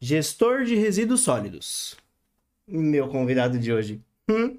[0.00, 1.96] Gestor de resíduos sólidos.
[2.66, 4.00] Meu convidado de hoje.
[4.28, 4.58] Hum?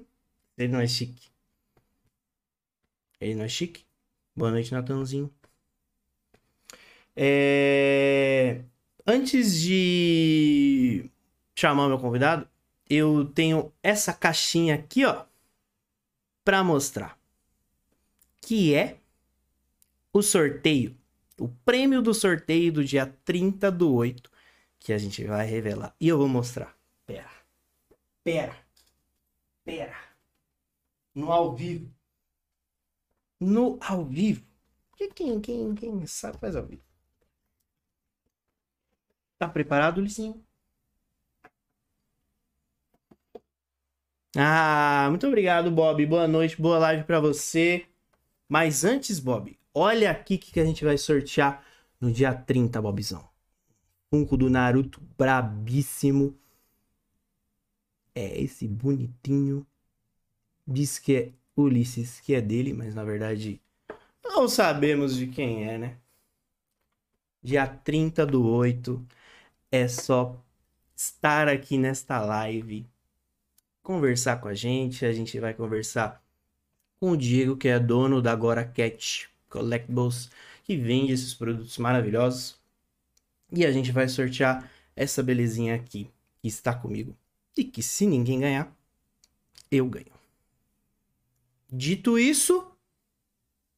[0.56, 1.28] Ele não é chique.
[3.20, 3.84] Ele não é chique?
[4.34, 5.32] Boa noite, Natanzinho.
[7.14, 8.62] É...
[9.06, 11.10] Antes de
[11.54, 12.48] chamar meu convidado,
[12.88, 15.24] eu tenho essa caixinha aqui, ó,
[16.44, 17.18] para mostrar.
[18.40, 18.98] Que é
[20.12, 20.96] o sorteio,
[21.38, 24.30] o prêmio do sorteio do dia 30 do 8,
[24.78, 25.94] que a gente vai revelar.
[26.00, 26.76] E eu vou mostrar.
[27.06, 27.30] Pera.
[28.24, 28.56] Pera.
[29.64, 29.96] Pera.
[31.14, 31.92] No ao vivo.
[33.40, 34.46] No ao vivo.
[35.14, 36.82] Quem, quem, quem sabe faz ao vivo.
[39.38, 40.44] Tá preparado, Licinho?
[44.36, 46.04] Ah, muito obrigado, Bob.
[46.06, 47.86] Boa noite, boa live para você.
[48.48, 51.64] Mas antes, Bob, olha aqui o que a gente vai sortear
[52.00, 53.27] no dia 30, Bobzão.
[54.10, 56.38] Funko do Naruto brabíssimo.
[58.14, 59.66] É esse bonitinho.
[60.66, 63.60] Diz que é Ulisses, que é dele, mas na verdade
[64.22, 65.96] não sabemos de quem é, né?
[67.42, 69.04] Dia 30 do 8
[69.70, 70.44] é só
[70.94, 72.86] estar aqui nesta live,
[73.82, 75.04] conversar com a gente.
[75.06, 76.22] A gente vai conversar
[77.00, 80.30] com o Diego, que é dono da Agora Cat Collectibles,
[80.64, 82.57] que vende esses produtos maravilhosos.
[83.50, 86.10] E a gente vai sortear essa belezinha aqui,
[86.40, 87.16] que está comigo.
[87.56, 88.76] E que se ninguém ganhar,
[89.70, 90.12] eu ganho.
[91.70, 92.76] Dito isso,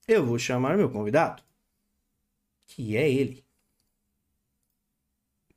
[0.07, 1.43] eu vou chamar meu convidado,
[2.67, 3.45] que é ele.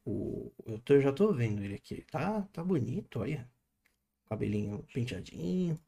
[0.05, 2.01] O, eu, tô, já tô vendo ele aqui.
[2.03, 3.49] Tá, tá bonito, olha.
[4.25, 5.79] Cabelinho penteadinho.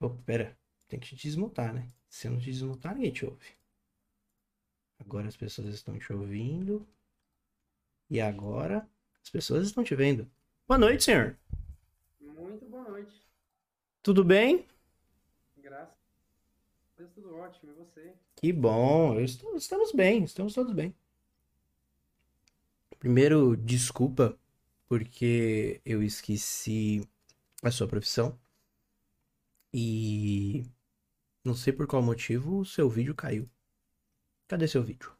[0.00, 0.58] Opa, pera.
[0.88, 1.88] Tem que te desmutar, né?
[2.08, 3.46] Se eu não te desmutar, ninguém te ouve.
[4.98, 6.86] Agora as pessoas estão te ouvindo.
[8.08, 8.88] E agora
[9.22, 10.30] as pessoas estão te vendo.
[10.68, 11.36] Boa noite, senhor.
[12.20, 13.26] Muito boa noite.
[14.02, 14.64] Tudo bem?
[15.56, 17.72] Graças a Deus, tudo ótimo.
[17.72, 18.14] E você?
[18.36, 19.18] Que bom.
[19.20, 20.94] Estou, estamos bem, estamos todos bem.
[22.98, 24.38] Primeiro, desculpa,
[24.88, 27.08] porque eu esqueci
[27.62, 28.38] a sua profissão.
[29.72, 30.64] E
[31.44, 33.48] não sei por qual motivo o seu vídeo caiu.
[34.48, 35.12] Cadê seu vídeo?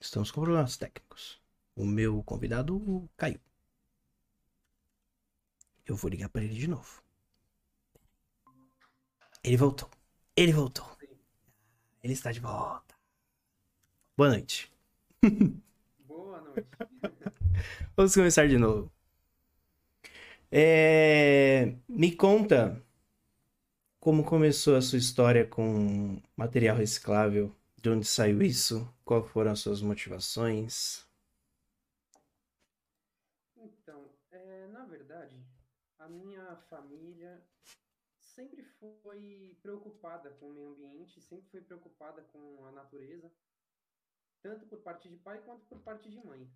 [0.00, 1.40] Estamos com problemas técnicos.
[1.76, 3.40] O meu convidado caiu.
[5.86, 7.02] Eu vou ligar para ele de novo.
[9.42, 9.90] Ele voltou.
[10.36, 10.96] Ele voltou.
[12.02, 12.94] Ele está de volta.
[14.16, 14.70] Boa noite.
[16.06, 16.68] Boa noite.
[17.96, 18.92] Vamos começar de novo.
[20.50, 21.76] É...
[21.88, 22.83] Me conta
[24.04, 27.50] como começou a sua história com material reciclável,
[27.80, 31.08] de onde saiu isso, quais foram as suas motivações.
[33.56, 35.42] Então, é, na verdade,
[35.98, 37.42] a minha família
[38.20, 43.32] sempre foi preocupada com o meio ambiente, sempre foi preocupada com a natureza
[44.42, 46.46] tanto por parte de pai quanto por parte de mãe.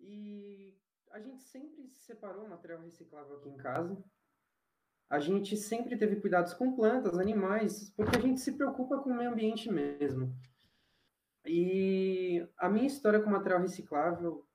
[0.00, 0.76] E
[1.12, 4.04] a gente sempre separou material reciclável aqui em casa.
[5.12, 9.14] A gente sempre teve cuidados com plantas, animais, porque a gente se preocupa com o
[9.14, 10.34] meio ambiente mesmo.
[11.44, 14.48] E a minha história com material reciclável,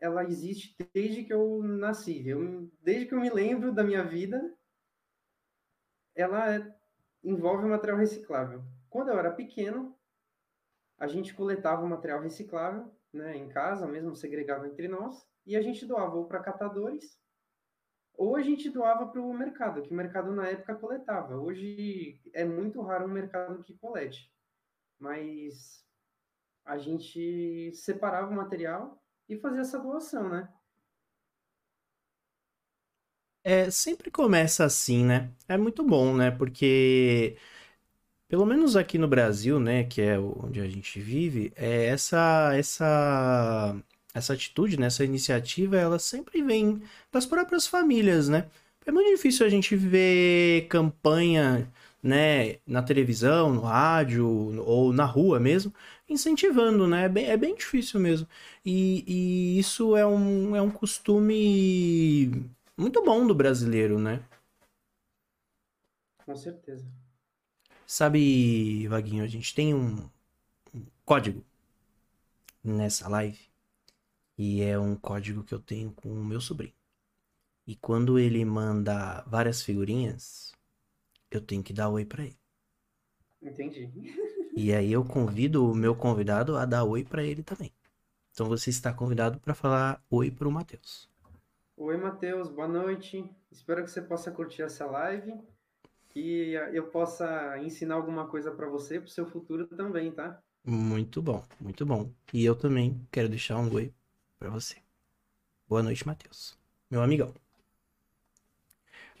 [0.00, 2.26] ela existe desde que eu nasci.
[2.26, 4.52] Eu, desde que eu me lembro da minha vida,
[6.16, 6.74] ela é,
[7.22, 8.64] envolve material reciclável.
[8.90, 9.96] Quando eu era pequeno,
[10.98, 15.86] a gente coletava material reciclável, né, em casa mesmo, segregava entre nós, e a gente
[15.86, 17.21] doava para catadores,
[18.14, 21.36] ou a gente doava para o mercado, que o mercado na época coletava.
[21.36, 24.30] Hoje é muito raro um mercado que colete,
[24.98, 25.84] mas
[26.64, 30.48] a gente separava o material e fazia essa doação, né?
[33.44, 35.32] É, sempre começa assim, né?
[35.48, 36.30] É muito bom, né?
[36.30, 37.36] Porque
[38.28, 43.76] pelo menos aqui no Brasil, né, que é onde a gente vive, é essa essa
[44.14, 48.48] essa atitude, né, essa iniciativa, ela sempre vem das próprias famílias, né?
[48.84, 51.70] É muito difícil a gente ver campanha,
[52.02, 54.26] né, na televisão, no rádio
[54.64, 55.72] ou na rua mesmo,
[56.08, 57.04] incentivando, né?
[57.04, 58.26] É bem, é bem difícil mesmo.
[58.64, 64.20] E, e isso é um, é um costume muito bom do brasileiro, né?
[66.26, 66.84] Com certeza.
[67.86, 70.08] Sabe, Vaguinho, a gente tem um,
[70.74, 71.44] um código
[72.64, 73.51] nessa live.
[74.44, 76.74] E é um código que eu tenho com o meu sobrinho.
[77.64, 80.52] E quando ele manda várias figurinhas,
[81.30, 82.36] eu tenho que dar oi pra ele.
[83.40, 83.88] Entendi.
[84.56, 87.72] E aí eu convido o meu convidado a dar oi para ele também.
[88.32, 91.08] Então você está convidado para falar oi para o Matheus.
[91.76, 93.24] Oi, Matheus, boa noite.
[93.50, 95.40] Espero que você possa curtir essa live
[96.16, 100.42] e eu possa ensinar alguma coisa para você para o seu futuro também, tá?
[100.66, 102.10] Muito bom, muito bom.
[102.34, 103.94] E eu também quero deixar um oi
[104.42, 104.74] para você.
[105.68, 106.58] Boa noite, Matheus.
[106.90, 107.32] Meu amigão.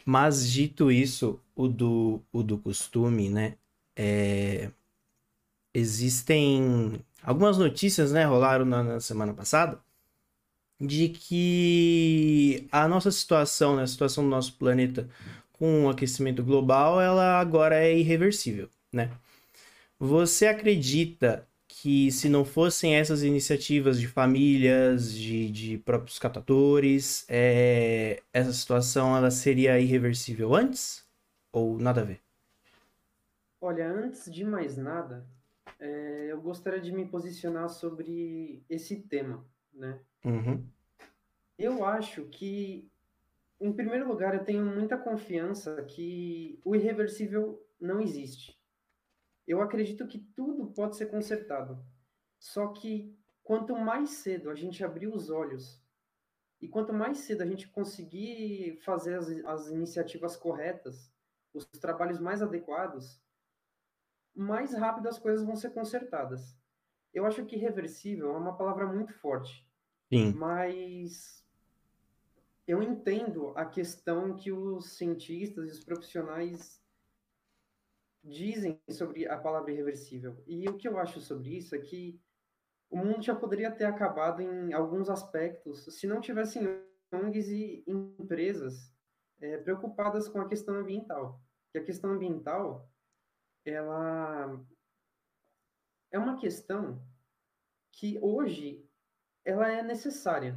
[0.04, 3.54] Mas dito isso, o do, o do costume, né?
[3.94, 4.68] É...
[5.72, 8.24] Existem algumas notícias, né?
[8.24, 9.80] Rolaram na, na semana passada
[10.80, 15.08] de que a nossa situação, né, a situação do nosso planeta
[15.52, 19.08] com o aquecimento global, ela agora é irreversível, né?
[20.00, 21.46] Você acredita
[21.82, 29.16] que se não fossem essas iniciativas de famílias, de, de próprios catadores, é, essa situação
[29.16, 31.04] ela seria irreversível antes?
[31.52, 32.20] Ou nada a ver?
[33.60, 35.26] Olha, antes de mais nada,
[35.80, 39.44] é, eu gostaria de me posicionar sobre esse tema,
[39.74, 39.98] né?
[40.24, 40.64] Uhum.
[41.58, 42.88] Eu acho que,
[43.60, 48.56] em primeiro lugar, eu tenho muita confiança que o irreversível não existe.
[49.46, 51.84] Eu acredito que tudo pode ser consertado.
[52.38, 55.82] Só que quanto mais cedo a gente abrir os olhos
[56.60, 61.12] e quanto mais cedo a gente conseguir fazer as, as iniciativas corretas,
[61.52, 63.20] os trabalhos mais adequados,
[64.34, 66.56] mais rápido as coisas vão ser consertadas.
[67.12, 69.68] Eu acho que reversível é uma palavra muito forte.
[70.08, 70.32] Sim.
[70.32, 71.44] Mas
[72.66, 76.81] eu entendo a questão que os cientistas e os profissionais
[78.22, 80.42] dizem sobre a palavra irreversível.
[80.46, 82.20] E o que eu acho sobre isso é que
[82.90, 86.66] o mundo já poderia ter acabado em alguns aspectos se não tivessem
[87.12, 88.94] ONGs e empresas
[89.40, 91.42] é, preocupadas com a questão ambiental.
[91.72, 92.88] Que a questão ambiental,
[93.64, 94.62] ela
[96.10, 97.02] é uma questão
[97.92, 98.86] que hoje
[99.44, 100.56] ela é necessária,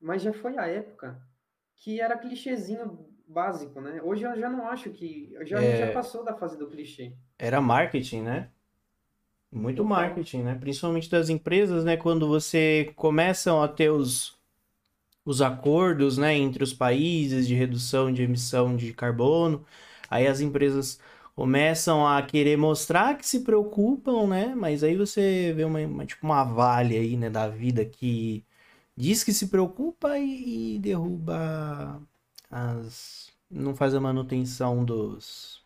[0.00, 1.22] mas já foi a época
[1.76, 4.00] que era clichêzinho básico, né?
[4.02, 5.32] Hoje eu já não acho que.
[5.42, 5.86] Já, é...
[5.86, 7.12] já passou da fase do clichê.
[7.38, 8.50] Era marketing, né?
[9.50, 9.88] Muito Total.
[9.88, 10.54] marketing, né?
[10.54, 11.96] Principalmente das empresas, né?
[11.96, 14.36] Quando você começam a ter os,
[15.24, 16.34] os acordos, né?
[16.34, 19.64] Entre os países de redução de emissão de carbono,
[20.10, 21.00] aí as empresas
[21.34, 24.54] começam a querer mostrar que se preocupam, né?
[24.54, 27.30] Mas aí você vê uma, uma tipo uma vale aí, né?
[27.30, 28.44] Da vida que
[28.96, 32.02] diz que se preocupa e, e derruba
[32.50, 35.62] as não faz a manutenção dos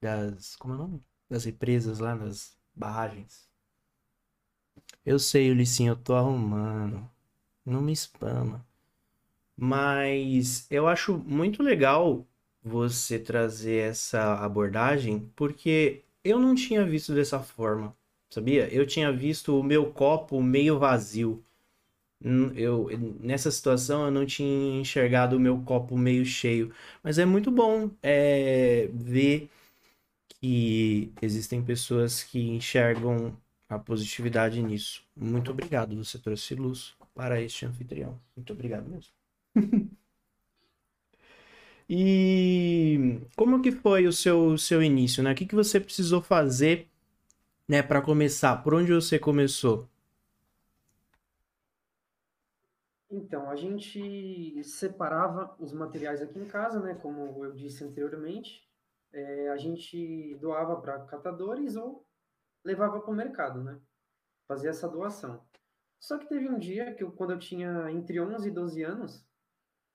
[0.00, 1.02] das como é o nome?
[1.28, 3.48] Das represas lá nas barragens.
[5.04, 7.08] Eu sei, Ulissinho, eu tô arrumando.
[7.64, 8.66] Não me spama.
[9.56, 12.26] Mas eu acho muito legal
[12.62, 17.96] você trazer essa abordagem, porque eu não tinha visto dessa forma,
[18.30, 18.72] sabia?
[18.74, 21.44] Eu tinha visto o meu copo meio vazio.
[22.22, 22.88] Eu
[23.20, 26.72] nessa situação eu não tinha enxergado o meu copo meio cheio,
[27.02, 29.48] mas é muito bom é, ver
[30.28, 33.36] que existem pessoas que enxergam
[33.68, 35.02] a positividade nisso.
[35.16, 38.20] Muito obrigado, você trouxe luz para este anfitrião.
[38.36, 39.12] Muito obrigado mesmo.
[41.88, 45.32] e como que foi o seu seu início, né?
[45.32, 46.88] O que que você precisou fazer,
[47.68, 48.56] né, para começar?
[48.62, 49.88] Por onde você começou?
[53.10, 56.94] Então, a gente separava os materiais aqui em casa, né?
[56.94, 58.64] Como eu disse anteriormente,
[59.12, 62.06] é, a gente doava para catadores ou
[62.64, 63.80] levava para o mercado, né?
[64.46, 65.44] Fazia essa doação.
[65.98, 69.26] Só que teve um dia que eu, quando eu tinha entre 11 e 12 anos,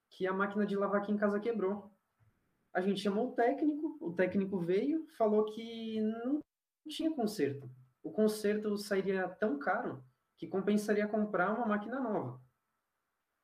[0.10, 1.92] que a máquina de lavar aqui em casa quebrou.
[2.74, 6.42] A gente chamou o técnico, o técnico veio, falou que não
[6.90, 7.70] tinha conserto.
[8.04, 10.04] O conserto sairia tão caro
[10.38, 12.45] que compensaria comprar uma máquina nova.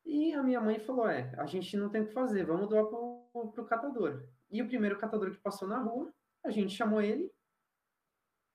[0.04, 2.86] E a minha mãe falou: é, a gente não tem o que fazer, vamos doar
[2.86, 4.26] pro, catador.
[4.50, 6.12] E o primeiro catador que passou na rua,
[6.44, 7.32] a gente chamou ele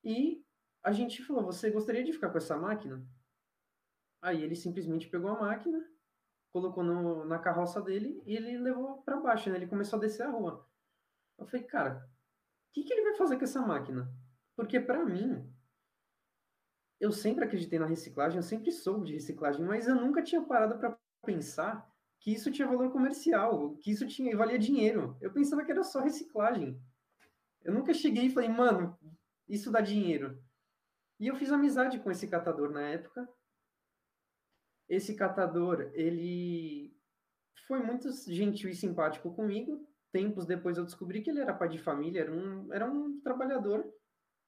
[0.03, 0.43] e
[0.83, 3.05] a gente falou: você gostaria de ficar com essa máquina?
[4.21, 5.79] Aí ele simplesmente pegou a máquina,
[6.51, 9.57] colocou no, na carroça dele e ele levou para baixo, né?
[9.57, 10.67] Ele começou a descer a rua.
[11.37, 12.09] Eu falei, cara,
[12.69, 14.11] o que, que ele vai fazer com essa máquina?
[14.55, 15.47] Porque para mim,
[16.99, 20.79] eu sempre acreditei na reciclagem, eu sempre soube de reciclagem, mas eu nunca tinha parado
[20.79, 20.96] para
[21.27, 21.85] pensar
[22.21, 25.17] que isso tinha valor comercial, que isso tinha valia dinheiro.
[25.21, 26.81] Eu pensava que era só reciclagem.
[27.63, 28.97] Eu nunca cheguei e falei, mano,
[29.47, 30.41] isso dá dinheiro.
[31.19, 33.27] E eu fiz amizade com esse catador na época.
[34.87, 36.95] Esse catador, ele
[37.67, 39.85] foi muito gentil e simpático comigo.
[40.11, 43.85] Tempos depois eu descobri que ele era pai de família, era um, era um trabalhador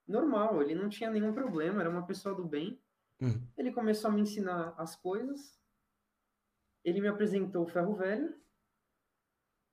[0.07, 2.81] normal, ele não tinha nenhum problema, era uma pessoa do bem.
[3.21, 3.45] Hum.
[3.57, 5.58] Ele começou a me ensinar as coisas.
[6.83, 8.33] Ele me apresentou o ferro velho.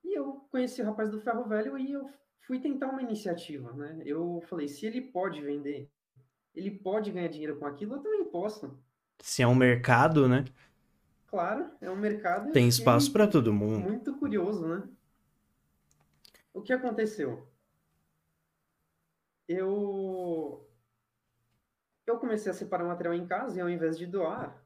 [0.03, 2.09] E eu conheci o rapaz do ferro velho e eu
[2.41, 4.01] fui tentar uma iniciativa, né?
[4.05, 5.91] Eu falei, se ele pode vender,
[6.55, 8.77] ele pode ganhar dinheiro com aquilo, eu também posso.
[9.19, 10.45] Se é um mercado, né?
[11.27, 12.51] Claro, é um mercado.
[12.51, 13.79] Tem espaço para todo mundo.
[13.79, 14.87] Muito curioso, né?
[16.53, 17.47] O que aconteceu?
[19.47, 20.65] Eu
[22.05, 24.63] eu comecei a separar material em casa e ao invés de doar,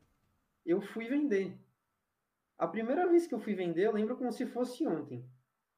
[0.63, 1.59] eu fui vender.
[2.61, 5.25] A primeira vez que eu fui vender, eu lembro como se fosse ontem.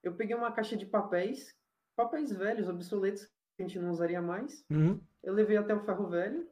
[0.04, 1.56] Eu peguei uma caixa de papéis,
[1.96, 3.26] papéis velhos, obsoletos,
[3.56, 4.66] que a gente não usaria mais.
[4.70, 5.00] Uhum.
[5.24, 6.46] Eu levei até o ferro velho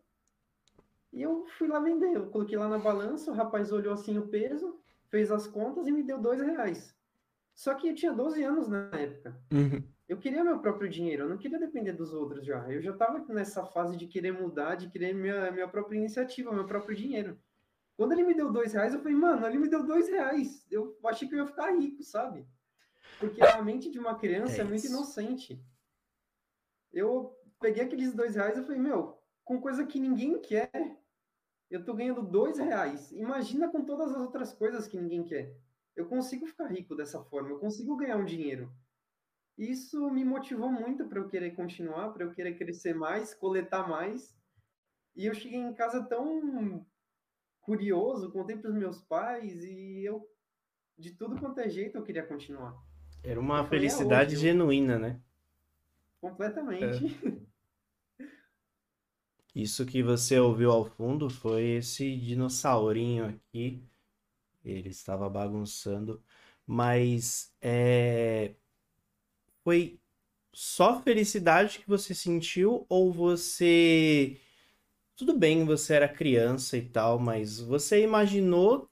[1.12, 2.16] e eu fui lá vender.
[2.16, 5.92] Eu coloquei lá na balança, o rapaz olhou assim o peso, fez as contas e
[5.92, 6.96] me deu dois reais.
[7.54, 9.38] Só que eu tinha 12 anos na época.
[9.52, 9.84] Uhum.
[10.08, 12.72] Eu queria meu próprio dinheiro, eu não queria depender dos outros já.
[12.72, 16.66] Eu já estava nessa fase de querer mudar, de querer minha, minha própria iniciativa, meu
[16.66, 17.38] próprio dinheiro.
[18.02, 20.66] Quando ele me deu dois reais, eu falei, mano, ele me deu dois reais.
[20.72, 22.48] Eu achei que eu ia ficar rico, sabe?
[23.20, 25.64] Porque a mente de uma criança É é, muito inocente.
[26.92, 30.72] Eu peguei aqueles dois reais e falei, meu, com coisa que ninguém quer,
[31.70, 33.12] eu tô ganhando dois reais.
[33.12, 35.56] Imagina com todas as outras coisas que ninguém quer.
[35.96, 38.74] Eu consigo ficar rico dessa forma, eu consigo ganhar um dinheiro.
[39.56, 44.36] Isso me motivou muito para eu querer continuar, para eu querer crescer mais, coletar mais.
[45.16, 46.84] E eu cheguei em casa tão
[47.62, 50.28] curioso, contei para os meus pais e eu,
[50.98, 52.76] de tudo quanto é jeito, eu queria continuar.
[53.24, 55.22] Era uma Eu é felicidade hoje, eu- genuína, né?
[56.22, 57.06] Completamente.
[59.56, 63.84] Isso que você ouviu ao fundo foi esse dinossaurinho aqui.
[64.66, 66.24] Ele estava bagunçando,
[66.68, 68.56] mas é...
[69.64, 70.00] foi
[70.54, 74.38] só felicidade que você sentiu ou você
[75.26, 78.90] tudo bem, você era criança e tal, mas você imaginou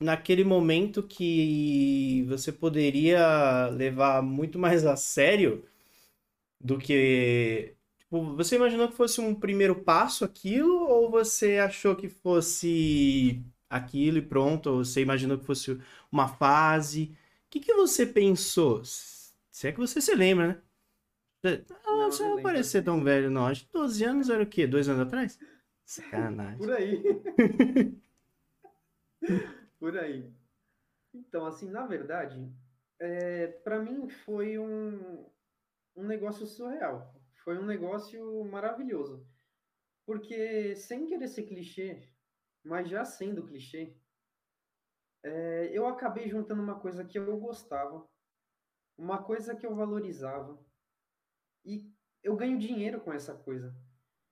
[0.00, 5.64] naquele momento que você poderia levar muito mais a sério
[6.60, 12.08] do que Tipo, você imaginou que fosse um primeiro passo aquilo, ou você achou que
[12.08, 15.78] fosse aquilo e pronto, ou você imaginou que fosse
[16.10, 17.16] uma fase?
[17.46, 18.82] O que que você pensou?
[18.84, 20.48] Se é que você se lembra,
[21.44, 21.64] né?
[21.84, 23.46] Não, não não parecer tão velho, não.
[23.46, 24.66] Acho que 12 anos era o quê?
[24.66, 25.38] Dois anos atrás?
[25.88, 26.58] Sacanagem.
[26.58, 27.02] Por aí.
[29.80, 30.30] Por aí.
[31.14, 32.52] Então, assim, na verdade,
[33.00, 35.26] é, para mim foi um,
[35.96, 37.18] um negócio surreal.
[37.42, 39.26] Foi um negócio maravilhoso.
[40.04, 42.06] Porque, sem querer ser clichê,
[42.62, 43.96] mas já sendo clichê,
[45.22, 48.06] é, eu acabei juntando uma coisa que eu gostava,
[48.94, 50.62] uma coisa que eu valorizava,
[51.64, 51.90] e
[52.22, 53.74] eu ganho dinheiro com essa coisa.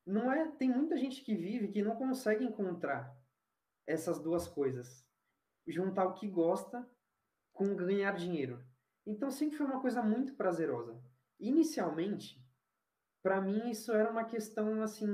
[0.06, 3.14] Não é, tem muita gente que vive que não consegue encontrar
[3.86, 5.04] essas duas coisas.
[5.66, 6.88] Juntar o que gosta
[7.52, 8.64] com ganhar dinheiro.
[9.04, 11.02] Então sempre foi uma coisa muito prazerosa.
[11.40, 12.40] Inicialmente,
[13.22, 15.08] para mim isso era uma questão assim,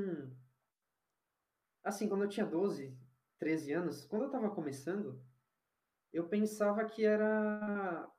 [1.83, 2.95] assim, quando eu tinha 12,
[3.39, 5.25] 13 anos, quando eu estava começando,
[6.13, 8.11] eu pensava que era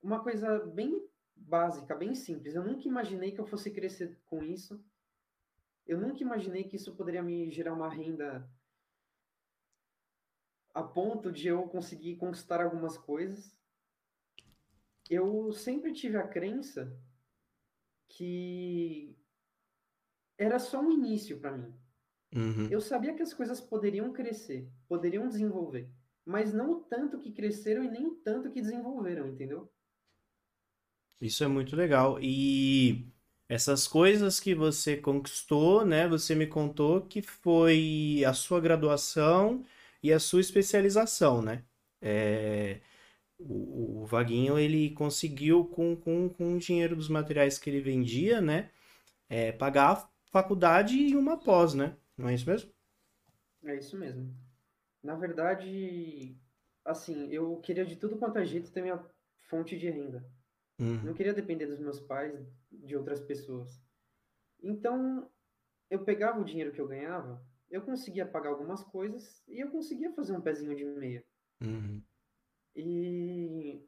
[0.00, 2.54] uma coisa bem básica, bem simples.
[2.54, 4.82] Eu nunca imaginei que eu fosse crescer com isso.
[5.90, 8.48] Eu nunca imaginei que isso poderia me gerar uma renda
[10.72, 13.58] a ponto de eu conseguir conquistar algumas coisas.
[15.10, 16.96] Eu sempre tive a crença
[18.08, 19.18] que
[20.38, 21.74] era só um início para mim.
[22.36, 22.68] Uhum.
[22.70, 25.90] Eu sabia que as coisas poderiam crescer, poderiam desenvolver,
[26.24, 29.68] mas não o tanto que cresceram e nem o tanto que desenvolveram, entendeu?
[31.20, 32.16] Isso é muito legal.
[32.22, 33.12] E
[33.50, 36.06] essas coisas que você conquistou, né?
[36.06, 39.64] Você me contou que foi a sua graduação
[40.00, 41.64] e a sua especialização, né?
[42.00, 42.80] É,
[43.36, 48.40] o, o Vaguinho, ele conseguiu, com, com, com o dinheiro dos materiais que ele vendia,
[48.40, 48.70] né?
[49.28, 51.96] É, pagar a faculdade e uma pós, né?
[52.16, 52.70] Não é isso mesmo?
[53.64, 54.32] É isso mesmo.
[55.02, 56.36] Na verdade,
[56.84, 59.04] assim, eu queria de tudo quanto é jeito ter minha
[59.48, 60.24] fonte de renda.
[60.78, 61.02] Uhum.
[61.02, 62.32] Não queria depender dos meus pais,
[62.70, 63.82] de outras pessoas.
[64.62, 65.30] Então,
[65.88, 70.12] eu pegava o dinheiro que eu ganhava, eu conseguia pagar algumas coisas e eu conseguia
[70.12, 71.24] fazer um pezinho de meia.
[71.62, 72.02] Uhum.
[72.74, 73.86] E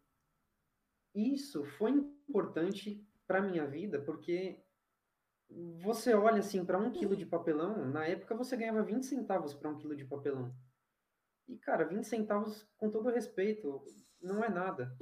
[1.14, 4.60] isso foi importante para minha vida, porque
[5.82, 9.70] você olha assim para um quilo de papelão, na época você ganhava 20 centavos para
[9.70, 10.54] um quilo de papelão.
[11.48, 13.84] E, cara, 20 centavos, com todo respeito,
[14.20, 14.96] não é nada.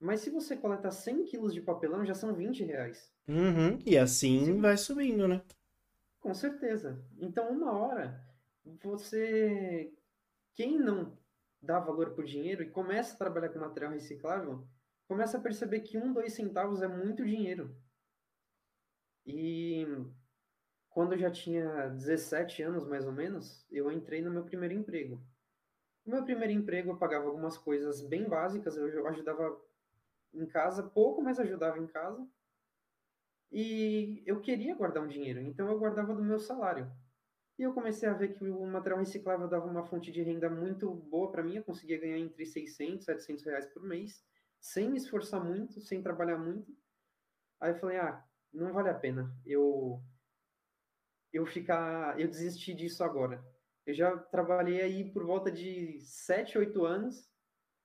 [0.00, 3.12] Mas se você coleta 100 quilos de papelão, já são 20 reais.
[3.26, 4.60] Uhum, E assim Sim.
[4.60, 5.42] vai subindo, né?
[6.20, 7.02] Com certeza.
[7.18, 8.24] Então, uma hora,
[8.82, 9.92] você.
[10.54, 11.18] Quem não
[11.62, 14.66] dá valor por dinheiro e começa a trabalhar com material reciclável,
[15.08, 17.74] começa a perceber que um, dois centavos é muito dinheiro.
[19.26, 19.86] E
[20.90, 25.22] quando eu já tinha 17 anos, mais ou menos, eu entrei no meu primeiro emprego.
[26.04, 29.60] No meu primeiro emprego, eu pagava algumas coisas bem básicas, eu ajudava
[30.34, 32.26] em casa, pouco, mas ajudava em casa.
[33.50, 36.90] E eu queria guardar um dinheiro, então eu guardava do meu salário.
[37.58, 40.92] E eu comecei a ver que o material reciclável dava uma fonte de renda muito
[40.94, 44.24] boa para mim, eu conseguia ganhar entre 600 e 700 reais por mês,
[44.60, 46.76] sem me esforçar muito, sem trabalhar muito.
[47.60, 50.02] Aí eu falei, ah, não vale a pena eu
[51.32, 53.44] eu ficar, eu desisti disso agora.
[53.86, 57.30] Eu já trabalhei aí por volta de 7, 8 anos,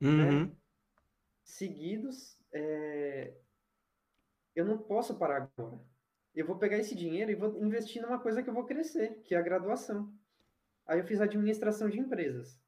[0.02, 0.46] Uhum.
[0.46, 0.58] né,
[1.44, 2.35] seguidos.
[2.56, 3.34] É...
[4.56, 5.80] Eu não posso parar agora.
[6.34, 9.36] Eu vou pegar esse dinheiro e vou investir numa coisa que eu vou crescer, que
[9.36, 10.14] é a graduação.
[10.88, 12.60] Aí eu fiz administração de empresas.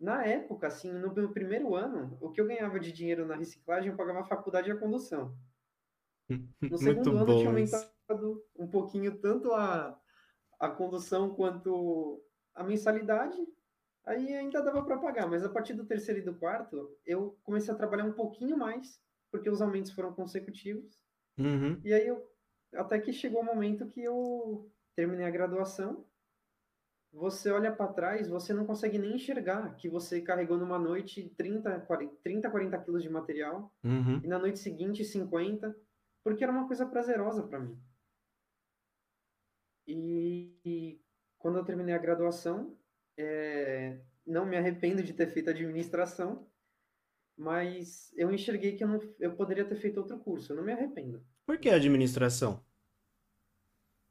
[0.00, 3.90] Na época, assim, no meu primeiro ano, o que eu ganhava de dinheiro na reciclagem,
[3.90, 5.36] eu pagava a faculdade e a condução.
[6.60, 10.00] No segundo ano, bom tinha aumentado um pouquinho tanto a,
[10.58, 13.36] a condução quanto a mensalidade.
[14.06, 17.72] Aí ainda dava para pagar, mas a partir do terceiro e do quarto, eu comecei
[17.72, 21.00] a trabalhar um pouquinho mais, porque os aumentos foram consecutivos.
[21.38, 21.80] Uhum.
[21.82, 22.30] E aí eu
[22.74, 26.06] até que chegou o momento que eu terminei a graduação.
[27.12, 31.80] Você olha para trás, você não consegue nem enxergar que você carregou numa noite 30,
[31.80, 34.20] 40, 30, 40 quilos de material Uhum.
[34.22, 35.74] e na noite seguinte 50,
[36.24, 37.80] porque era uma coisa prazerosa para mim.
[39.86, 41.00] E, e,
[41.38, 42.76] quando eu terminei a graduação,
[43.16, 46.48] é, não me arrependo de ter feito administração,
[47.36, 50.72] mas eu enxerguei que eu, não, eu poderia ter feito outro curso, eu não me
[50.72, 51.24] arrependo.
[51.46, 52.62] Por que administração?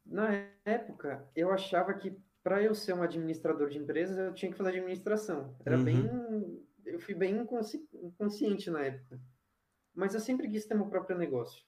[0.06, 0.30] Na
[0.66, 4.70] época, eu achava que para eu ser um administrador de empresas, eu tinha que fazer
[4.72, 5.56] administração.
[5.66, 5.86] Era Uhum.
[5.86, 6.66] bem.
[6.86, 9.20] Eu fui bem inconsci- inconsciente na época.
[9.96, 11.64] Mas eu sempre quis ter meu próprio negócio.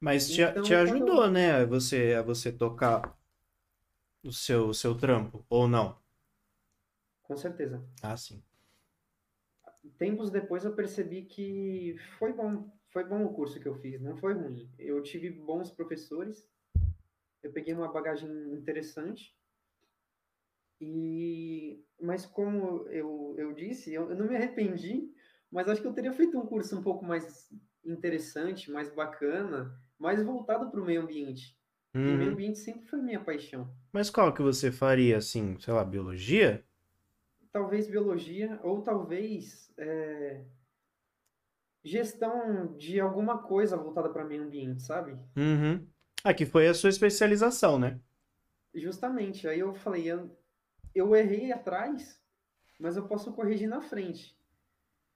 [0.00, 1.52] Mas te, Então, te ajudou, eu- né?
[1.62, 3.16] A você, a você tocar
[4.22, 5.98] o seu, o seu trampo, ou não?
[7.28, 7.80] Com certeza.
[8.02, 8.42] Ah, sim.
[9.98, 12.70] Tempos depois eu percebi que foi bom.
[12.90, 14.70] Foi bom o curso que eu fiz, não foi ruim.
[14.78, 16.48] Eu tive bons professores.
[17.42, 19.36] Eu peguei uma bagagem interessante.
[20.80, 25.12] E mas como eu, eu disse, eu, eu não me arrependi,
[25.50, 27.50] mas acho que eu teria feito um curso um pouco mais
[27.84, 31.58] interessante, mais bacana, mais voltado para o meio ambiente.
[32.04, 32.32] E meio Uhum.
[32.32, 33.74] ambiente sempre foi minha paixão.
[33.92, 36.64] Mas qual que você faria, assim, sei lá, biologia?
[37.52, 40.44] Talvez biologia, ou talvez é,
[41.82, 45.12] gestão de alguma coisa voltada para meio ambiente, sabe?
[45.36, 45.86] Uhum.
[46.22, 48.00] Ah, que foi a sua especialização, né?
[48.74, 49.48] Justamente.
[49.48, 50.36] Aí eu falei, eu,
[50.94, 52.20] eu errei atrás,
[52.78, 54.36] mas eu posso corrigir na frente.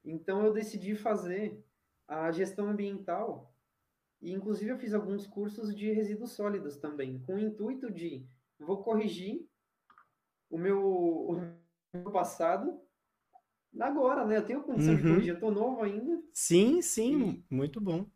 [0.04, 1.62] Então eu decidi fazer
[2.08, 3.54] a gestão ambiental
[4.20, 8.24] e inclusive eu fiz alguns cursos de resíduos sólidos também, com o intuito de
[8.58, 9.44] vou corrigir
[10.48, 11.56] o meu,
[11.94, 12.80] o meu passado
[13.80, 14.38] agora, né?
[14.38, 15.08] Eu tenho condição de Uhum.
[15.14, 16.22] corrigir, eu tô novo ainda.
[16.34, 18.06] Sim, sim, muito bom.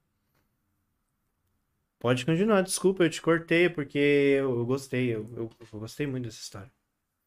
[1.99, 6.25] Pode continuar, desculpa, eu te cortei porque eu, eu gostei, eu, eu- eu gostei muito
[6.25, 6.71] dessa história.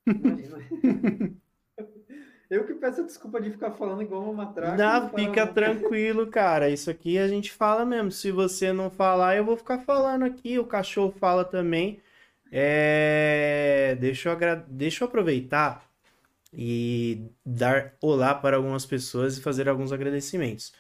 [0.07, 0.57] Imagina.
[2.49, 4.75] Eu que peço desculpa de ficar falando igual uma matraca.
[4.77, 6.69] Não, e fica uma- tranquilo, cara.
[6.69, 8.11] Isso aqui a gente fala mesmo.
[8.11, 10.59] Se você não falar, eu vou ficar falando aqui.
[10.59, 12.01] O cachorro fala também.
[12.51, 13.95] É...
[13.99, 14.55] Deixa eu, agra...
[14.67, 15.88] Deixa eu aproveitar
[16.53, 20.73] e dar olá para algumas pessoas e fazer alguns agradecimentos.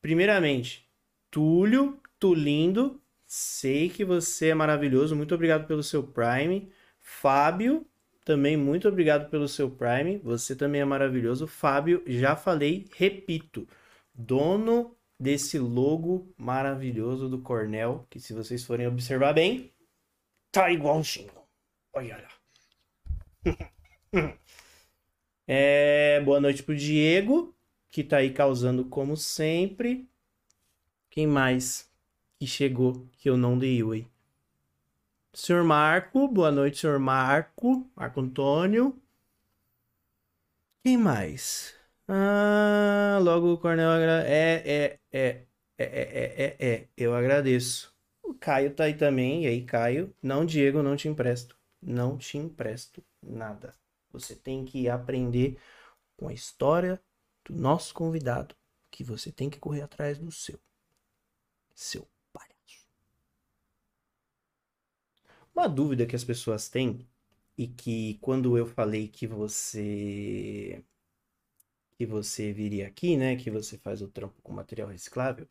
[0.00, 0.88] Primeiramente,
[1.30, 5.16] Túlio, Tulindo, sei que você é maravilhoso.
[5.16, 6.70] Muito obrigado pelo seu Prime.
[7.00, 7.86] Fábio,
[8.24, 10.18] também muito obrigado pelo seu Prime.
[10.18, 11.46] Você também é maravilhoso.
[11.46, 13.66] Fábio, já falei, repito,
[14.14, 19.72] dono desse logo maravilhoso do Cornell, que se vocês forem observar bem,
[20.50, 21.32] tá igualzinho.
[21.94, 22.28] Olha lá.
[25.46, 27.54] É, boa noite pro Diego,
[27.90, 30.08] que tá aí causando como sempre.
[31.10, 31.90] Quem mais
[32.38, 34.06] que chegou que eu não dei oi?
[35.34, 37.90] Senhor Marco, boa noite, senhor Marco.
[37.96, 38.96] Marco Antônio.
[40.84, 41.74] Quem mais?
[42.06, 44.24] Ah, logo o Cornel agra...
[44.26, 45.46] é, é, é,
[45.78, 47.92] é, é, é, é, eu agradeço.
[48.22, 50.14] O Caio tá aí também, e aí, Caio?
[50.22, 51.56] Não, Diego, não te empresto.
[51.80, 53.74] Não te empresto nada.
[54.12, 55.58] Você tem que aprender
[56.16, 57.02] com a história
[57.44, 58.54] do nosso convidado,
[58.90, 60.60] que você tem que correr atrás do seu.
[61.74, 62.86] Seu palhaço.
[65.54, 67.08] Uma dúvida que as pessoas têm
[67.56, 70.84] e que quando eu falei que você
[71.96, 75.46] que você viria aqui, né, que você faz o trampo com material reciclável,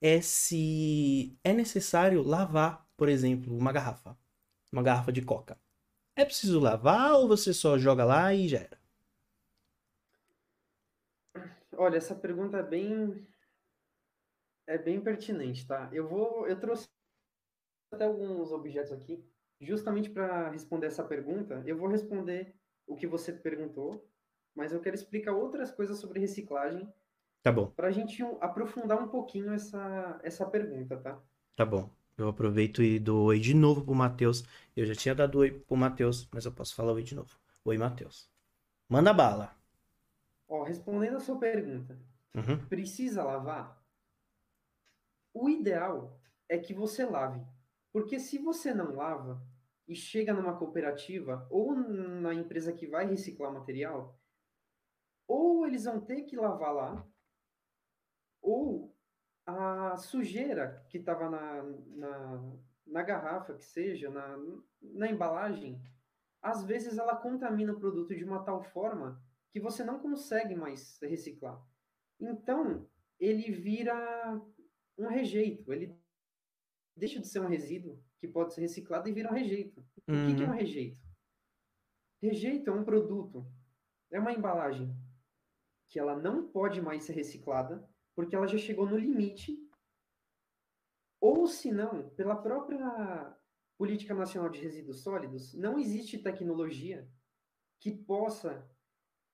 [0.00, 4.18] é se é necessário lavar, por exemplo, uma garrafa,
[4.72, 5.58] uma garrafa de coca.
[6.16, 8.78] É preciso lavar ou você só joga lá e já era?
[11.76, 13.26] Olha, essa pergunta é bem
[14.66, 15.88] é bem pertinente, tá?
[15.92, 16.88] Eu vou eu trouxe
[17.92, 19.22] até alguns objetos aqui,
[19.60, 21.62] justamente para responder essa pergunta.
[21.66, 22.54] Eu vou responder
[22.86, 24.08] o que você perguntou,
[24.54, 26.90] mas eu quero explicar outras coisas sobre reciclagem.
[27.42, 27.70] Tá bom.
[27.70, 31.22] Para a gente aprofundar um pouquinho essa, essa pergunta, tá?
[31.54, 31.90] Tá bom.
[32.18, 34.44] Eu aproveito e dou oi de novo pro Matheus.
[34.76, 37.38] Eu já tinha dado oi pro Matheus, mas eu posso falar oi de novo.
[37.64, 38.30] Oi, Matheus.
[38.88, 39.56] Manda bala.
[40.48, 41.96] Ó, respondendo a sua pergunta,
[42.34, 42.68] Uhum.
[42.68, 43.82] precisa lavar?
[45.32, 47.40] O ideal é que você lave.
[47.92, 49.40] Porque se você não lava
[49.86, 54.18] e chega numa cooperativa ou na empresa que vai reciclar material,
[55.28, 57.08] ou eles vão ter que lavar lá,
[58.42, 58.95] ou
[59.46, 62.52] a sujeira que estava na, na,
[62.86, 64.36] na, garrafa, que seja, na,
[64.82, 65.80] na embalagem,
[66.42, 70.98] às vezes ela contamina o produto de uma tal forma que você não consegue mais
[71.00, 71.64] reciclar.
[72.20, 72.88] Então,
[73.20, 74.42] ele vira
[74.98, 75.96] um rejeito, ele
[76.96, 79.80] deixa de ser um resíduo que pode ser reciclado e vira um rejeito.
[80.08, 80.24] Uhum.
[80.24, 81.06] O que, que é um rejeito?
[82.20, 83.46] Rejeito é um produto,
[84.10, 84.94] é uma embalagem
[85.88, 89.56] que ela não pode mais ser reciclada porque ela já chegou no limite,
[91.20, 93.36] ou se não, pela própria
[93.76, 97.06] Política Nacional de Resíduos Sólidos, não existe tecnologia
[97.78, 98.66] que possa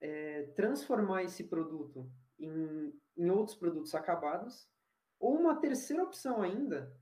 [0.00, 4.68] é, transformar esse produto em, em outros produtos acabados,
[5.18, 6.92] ou uma terceira opção ainda,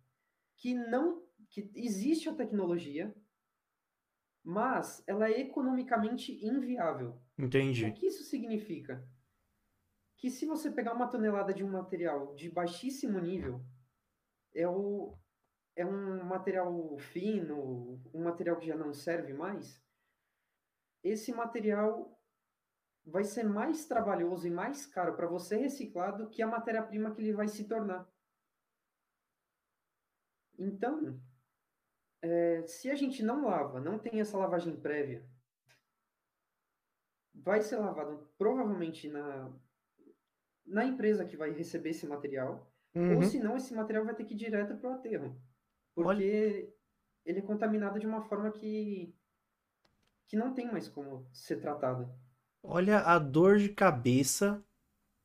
[0.59, 3.15] que não que existe a tecnologia,
[4.45, 7.21] mas ela é economicamente inviável.
[7.39, 7.87] Entendi.
[7.87, 9.09] O que isso significa?
[10.21, 13.65] Que se você pegar uma tonelada de um material de baixíssimo nível,
[14.55, 15.19] é, o,
[15.75, 19.83] é um material fino, um material que já não serve mais,
[21.03, 22.17] esse material
[23.03, 27.23] vai ser mais trabalhoso e mais caro para você reciclar do que a matéria-prima que
[27.23, 28.07] ele vai se tornar.
[30.59, 31.19] Então,
[32.21, 35.27] é, se a gente não lava, não tem essa lavagem prévia,
[37.35, 39.51] vai ser lavado provavelmente na,
[40.71, 43.17] na empresa que vai receber esse material, uhum.
[43.17, 45.37] ou senão esse material vai ter que ir direto para o aterro.
[45.95, 46.25] Porque Olha.
[46.25, 49.13] ele é contaminado de uma forma que,
[50.29, 52.09] que não tem mais como ser tratado.
[52.63, 54.65] Olha a dor de cabeça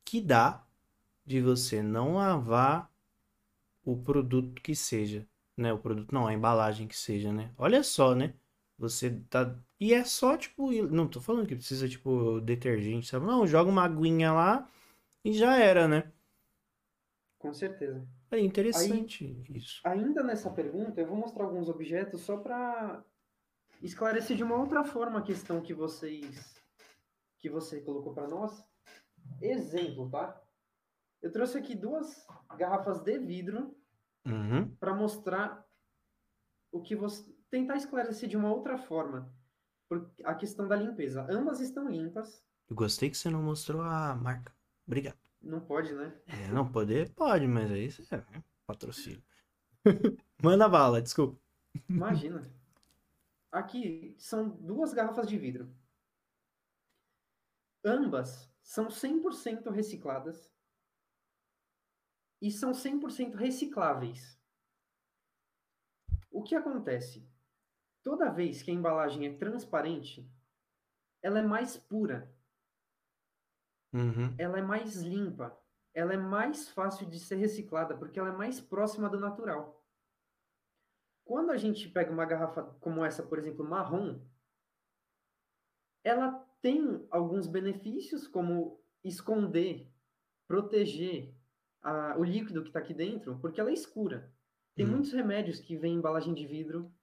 [0.04, 0.66] que dá
[1.24, 2.90] de você não lavar
[3.84, 5.72] o produto que seja, né?
[5.72, 7.52] O produto não, a embalagem que seja, né?
[7.56, 8.34] Olha só, né?
[8.78, 13.26] Você tá e é só tipo, não tô falando que precisa tipo detergente, sabe?
[13.26, 14.68] Não, joga uma aguinha lá
[15.26, 16.12] e já era, né?
[17.36, 18.06] Com certeza.
[18.30, 19.80] É interessante Aí, isso.
[19.84, 23.04] Ainda nessa pergunta, eu vou mostrar alguns objetos só para
[23.82, 26.54] esclarecer de uma outra forma a questão que vocês
[27.38, 28.64] que você colocou para nós.
[29.40, 30.40] Exemplo, tá?
[31.20, 32.24] Eu trouxe aqui duas
[32.56, 33.76] garrafas de vidro
[34.24, 34.68] uhum.
[34.76, 35.66] para mostrar
[36.70, 39.32] o que você tentar esclarecer de uma outra forma
[40.24, 41.26] a questão da limpeza.
[41.28, 42.44] Ambas estão limpas.
[42.68, 44.55] Eu gostei que você não mostrou a marca.
[44.86, 45.18] Obrigado.
[45.42, 46.18] Não pode, né?
[46.26, 48.24] É, não poder pode, mas aí você é
[48.66, 49.22] patrocínio.
[50.42, 51.38] Manda bala, desculpa.
[51.88, 52.42] Imagina.
[53.50, 55.74] Aqui são duas garrafas de vidro.
[57.84, 60.52] Ambas são 100% recicladas
[62.42, 64.38] e são 100% recicláveis.
[66.30, 67.26] O que acontece?
[68.02, 70.28] Toda vez que a embalagem é transparente,
[71.22, 72.35] ela é mais pura.
[73.92, 74.34] Uhum.
[74.38, 75.56] Ela é mais limpa.
[75.94, 79.82] Ela é mais fácil de ser reciclada porque ela é mais próxima do natural.
[81.24, 84.20] Quando a gente pega uma garrafa como essa, por exemplo, marrom,
[86.04, 89.90] ela tem alguns benefícios, como esconder,
[90.46, 91.34] proteger
[91.82, 94.32] a, o líquido que está aqui dentro, porque ela é escura.
[94.74, 94.92] Tem uhum.
[94.92, 96.94] muitos remédios que vêm em embalagem de vidro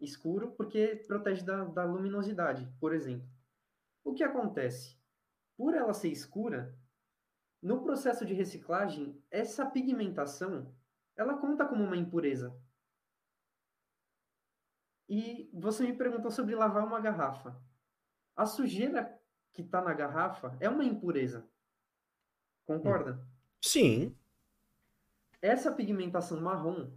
[0.00, 3.28] escuro porque protege da, da luminosidade, por exemplo.
[4.04, 4.99] O que acontece?
[5.60, 6.74] Por ela ser escura,
[7.60, 10.74] no processo de reciclagem, essa pigmentação
[11.14, 12.58] ela conta como uma impureza.
[15.06, 17.62] E você me perguntou sobre lavar uma garrafa.
[18.34, 19.20] A sujeira
[19.52, 21.46] que está na garrafa é uma impureza.
[22.64, 23.22] Concorda?
[23.62, 24.16] Sim.
[25.42, 26.90] Essa pigmentação marrom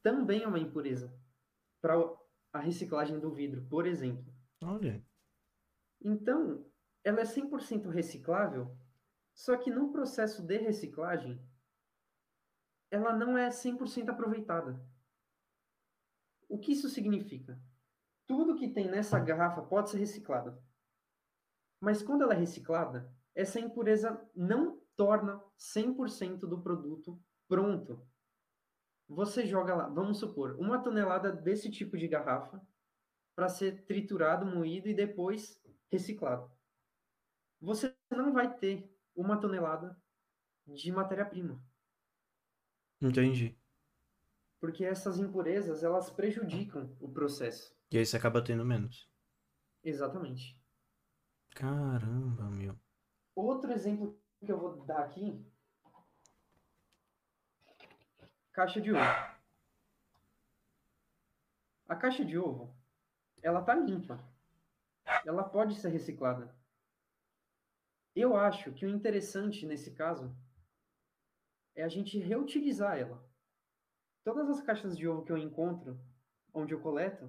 [0.00, 1.12] também é uma impureza.
[1.80, 1.96] para
[2.52, 4.32] a reciclagem do vidro, por exemplo.
[4.62, 5.04] Olha.
[6.00, 6.64] Então,
[7.04, 8.74] ela é 100% reciclável,
[9.34, 11.38] só que no processo de reciclagem,
[12.90, 14.82] ela não é 100% aproveitada.
[16.48, 17.60] O que isso significa?
[18.26, 20.58] Tudo que tem nessa garrafa pode ser reciclado.
[21.80, 28.06] Mas quando ela é reciclada, essa impureza não torna 100% do produto pronto.
[29.08, 32.64] Você joga lá, vamos supor, uma tonelada desse tipo de garrafa
[33.34, 36.50] para ser triturado, moído e depois reciclado.
[37.64, 39.98] Você não vai ter uma tonelada
[40.66, 41.58] de matéria-prima.
[43.00, 43.58] Entendi.
[44.60, 47.74] Porque essas impurezas, elas prejudicam o processo.
[47.90, 49.10] E aí você acaba tendo menos.
[49.82, 50.60] Exatamente.
[51.54, 52.78] Caramba, meu.
[53.34, 55.42] Outro exemplo que eu vou dar aqui.
[58.52, 59.34] Caixa de ovo.
[61.88, 62.76] A caixa de ovo,
[63.42, 64.22] ela tá limpa.
[65.24, 66.54] Ela pode ser reciclada.
[68.14, 70.34] Eu acho que o interessante nesse caso
[71.74, 73.28] é a gente reutilizar ela.
[74.22, 76.00] Todas as caixas de ovo que eu encontro,
[76.52, 77.28] onde eu coleto,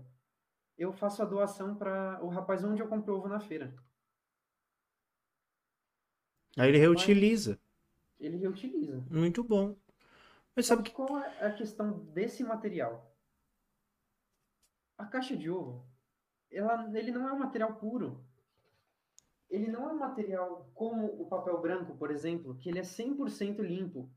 [0.77, 3.73] eu faço a doação para o rapaz onde eu compro ovo na feira.
[6.57, 7.59] Aí ele reutiliza.
[8.19, 9.03] Ele reutiliza.
[9.09, 9.75] Muito bom.
[10.55, 10.91] Mas sabe que.
[10.91, 13.13] qual é a questão desse material?
[14.97, 15.85] A caixa de ovo,
[16.49, 18.25] ela, ele não é um material puro.
[19.55, 23.61] Ele não é um material como o papel branco, por exemplo, que ele é 100%
[23.61, 24.11] limpo.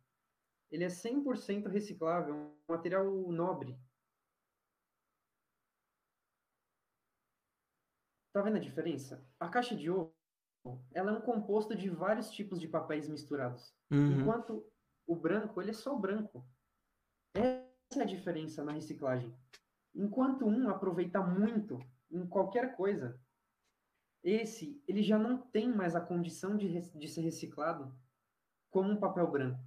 [0.68, 3.78] Ele é 100% reciclável, é um material nobre.
[8.32, 9.24] Tá vendo a diferença?
[9.38, 10.12] A caixa de ovo,
[10.92, 13.72] ela é um composto de vários tipos de papéis misturados.
[13.92, 14.20] Uhum.
[14.20, 14.68] Enquanto
[15.06, 16.44] o branco, ele é só branco.
[17.32, 19.32] Essa é a diferença na reciclagem.
[19.94, 21.78] Enquanto um aproveita muito
[22.10, 23.20] em qualquer coisa,
[24.22, 27.92] esse, ele já não tem mais a condição de, de ser reciclado
[28.70, 29.60] como um papel branco.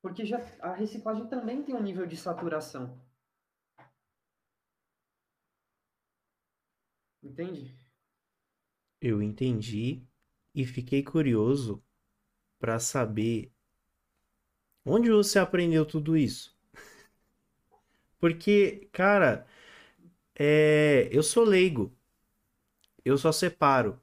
[0.00, 2.96] Porque já, a reciclagem também tem um nível de saturação.
[7.24, 7.74] Entende?
[9.00, 10.02] Eu entendi
[10.52, 11.80] e fiquei curioso
[12.58, 13.52] para saber
[14.86, 16.56] onde você aprendeu tudo isso.
[18.18, 19.46] Porque, cara,
[20.38, 21.96] é, eu sou leigo.
[23.04, 24.00] Eu só separo,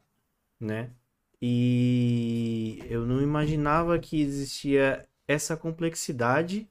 [0.59, 0.93] né?
[1.41, 6.69] E eu não imaginava que existia essa complexidade.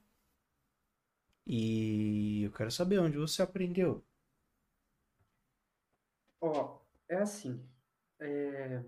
[1.46, 4.03] E eu quero saber onde você aprendeu.
[6.40, 7.66] Ó, é assim.
[8.20, 8.83] é,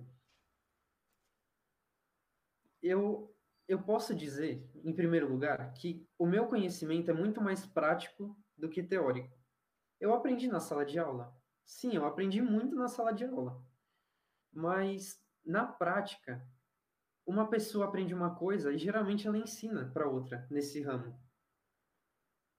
[2.83, 3.35] Eu,
[3.69, 8.69] eu posso dizer, em primeiro lugar, que o meu conhecimento é muito mais prático do
[8.69, 9.35] que teórico.
[10.03, 11.33] Eu aprendi na sala de aula.
[11.65, 13.65] Sim, eu aprendi muito na sala de aula.
[14.53, 16.45] Mas, na prática,
[17.25, 21.17] uma pessoa aprende uma coisa e geralmente ela ensina para outra nesse ramo.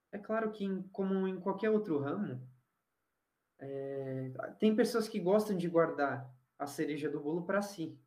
[0.09, 2.41] É claro que, como em qualquer outro ramo,
[3.59, 7.99] é, tem pessoas que gostam de guardar a cereja do bolo para si.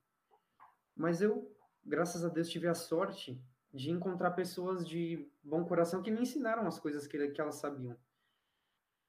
[0.94, 3.38] Mas eu, graças a Deus, tive a sorte
[3.70, 7.98] de encontrar pessoas de bom coração que me ensinaram as coisas que, que elas sabiam.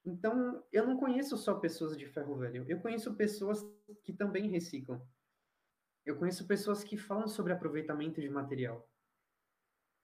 [0.08, 2.66] Então, eu não conheço só pessoas de ferro velho.
[2.70, 3.62] Eu conheço pessoas
[4.06, 5.06] que também reciclam.
[6.06, 8.90] Eu conheço pessoas que falam sobre aproveitamento de material.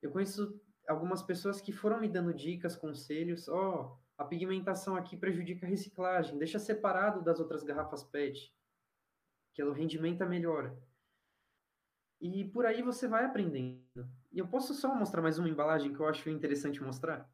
[0.02, 3.48] Eu conheço algumas pessoas que foram me dando dicas, conselhos.
[3.48, 6.38] Ó, a pigmentação aqui prejudica a reciclagem.
[6.38, 8.54] Deixa separado das outras garrafas PET,
[9.54, 10.78] que o rendimento é melhor.
[12.20, 14.06] E por aí você vai aprendendo.
[14.34, 17.33] E eu posso só mostrar mais uma embalagem que eu acho interessante mostrar?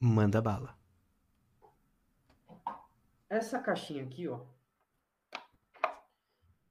[0.00, 0.78] Manda bala.
[3.28, 4.44] Essa caixinha aqui, ó.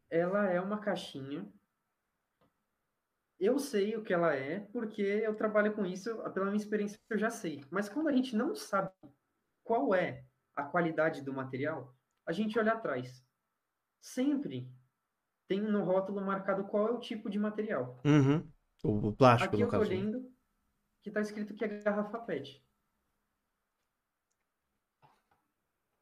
[0.09, 1.47] Ela é uma caixinha.
[3.39, 7.17] Eu sei o que ela é, porque eu trabalho com isso, pela minha experiência eu
[7.17, 7.63] já sei.
[7.69, 8.91] Mas quando a gente não sabe
[9.63, 13.23] qual é a qualidade do material, a gente olha atrás.
[14.01, 14.69] Sempre
[15.47, 18.01] tem no rótulo marcado qual é o tipo de material.
[18.03, 18.51] Uhum.
[18.83, 19.89] O, plástico, Aqui no eu tô caso.
[19.89, 19.97] né?
[19.97, 20.33] olhando
[21.01, 22.63] que tá escrito que é garrafa PET.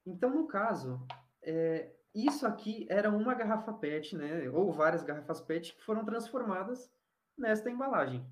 [0.08, 1.06] Então, no caso,
[1.42, 4.50] é, isso aqui era uma garrafa PET, né?
[4.50, 6.92] Ou várias garrafas PET que foram transformadas
[7.38, 8.26] nesta embalagem.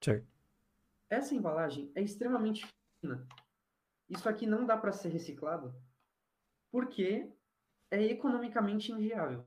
[0.00, 0.26] Certo.
[1.08, 2.66] Essa embalagem é extremamente
[3.00, 3.26] fina.
[4.08, 5.74] Isso aqui não dá para ser reciclado
[6.70, 7.32] porque
[7.90, 9.46] é economicamente inviável.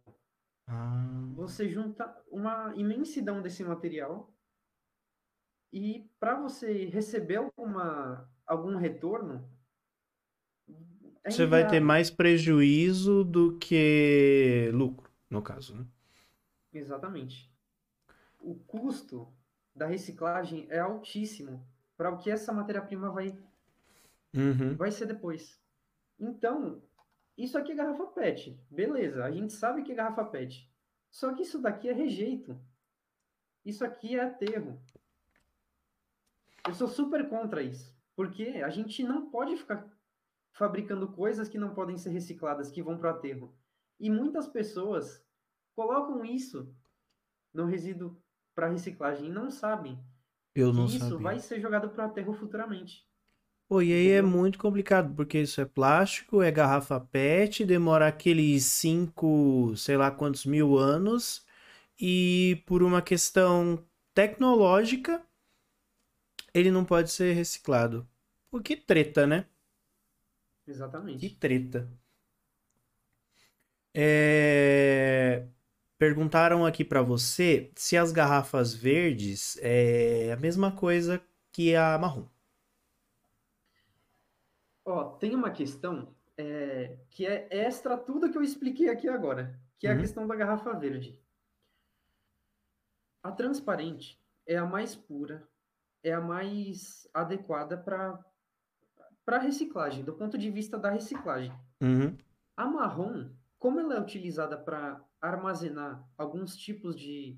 [0.68, 4.34] Ah, Você junta uma imensidão desse material
[5.72, 9.50] E para você receber alguma, algum retorno,
[11.26, 15.86] você vai ter mais prejuízo do que lucro, no caso, né?
[16.74, 17.52] Exatamente.
[18.40, 19.28] O custo
[19.76, 23.38] da reciclagem é altíssimo para o que essa matéria-prima vai,
[24.34, 24.76] uhum.
[24.76, 25.60] vai ser depois.
[26.20, 26.82] Então,
[27.38, 28.60] isso aqui é garrafa PET.
[28.70, 30.70] Beleza, a gente sabe que é garrafa PET.
[31.10, 32.60] Só que isso daqui é rejeito.
[33.66, 34.80] Isso aqui é aterro.
[36.68, 37.96] Eu sou super contra isso.
[38.16, 39.88] Porque a gente não pode ficar
[40.58, 43.56] fabricando coisas que não podem ser recicladas, que vão para o aterro.
[44.00, 45.24] E muitas pessoas
[45.76, 46.74] colocam isso
[47.54, 48.22] no resíduo
[48.56, 50.00] para reciclagem e não sabem
[50.54, 51.18] Eu não que isso sabia.
[51.20, 53.08] vai ser jogado para o aterro futuramente.
[53.68, 58.64] Pô, e aí é muito complicado, porque isso é plástico, é garrafa PET, demora aqueles
[58.66, 61.46] 5, sei lá quantos mil anos,
[62.00, 65.22] e por uma questão tecnológica,
[66.54, 68.08] ele não pode ser reciclado.
[68.50, 69.46] Pô, que treta, né?
[70.68, 71.28] Exatamente.
[71.28, 71.90] Que treta.
[73.94, 75.48] É...
[75.98, 81.20] Perguntaram aqui para você se as garrafas verdes é a mesma coisa
[81.52, 82.28] que a marrom.
[84.86, 89.88] Ó, tem uma questão é, que é extra tudo que eu expliquei aqui agora, que
[89.88, 89.98] é uhum.
[89.98, 91.20] a questão da garrafa verde.
[93.24, 95.50] A transparente é a mais pura,
[96.04, 98.24] é a mais adequada para
[99.28, 101.52] para reciclagem, do ponto de vista da reciclagem.
[101.82, 102.18] Uhum.
[102.56, 107.38] A marrom, como ela é utilizada para armazenar alguns tipos de,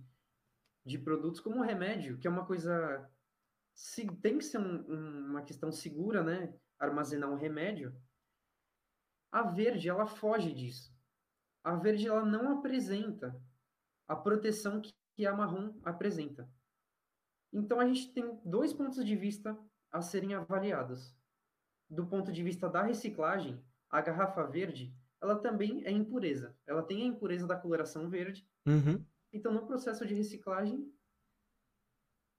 [0.85, 3.09] de produtos, como remédio, que é uma coisa.
[3.73, 6.53] Se, tem que ser um, um, uma questão segura, né?
[6.77, 7.99] Armazenar um remédio.
[9.31, 10.95] A verde, ela foge disso.
[11.63, 13.35] A verde, ela não apresenta
[14.07, 16.47] a proteção que, que a marrom apresenta.
[17.51, 19.57] Então, a gente tem dois pontos de vista
[19.91, 21.17] a serem avaliados
[21.89, 26.55] do ponto de vista da reciclagem, a garrafa verde, ela também é impureza.
[26.65, 28.47] Ela tem a impureza da coloração verde.
[28.65, 29.03] Uhum.
[29.33, 30.91] Então, no processo de reciclagem,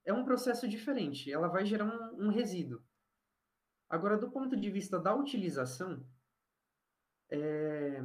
[0.04, 1.30] é um processo diferente.
[1.30, 2.82] Ela vai gerar um, um resíduo.
[3.88, 6.04] Agora, do ponto de vista da utilização,
[7.28, 8.02] é...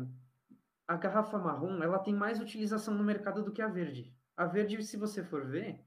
[0.88, 4.14] a garrafa marrom ela tem mais utilização no mercado do que a verde.
[4.36, 5.80] A verde, se você for ver,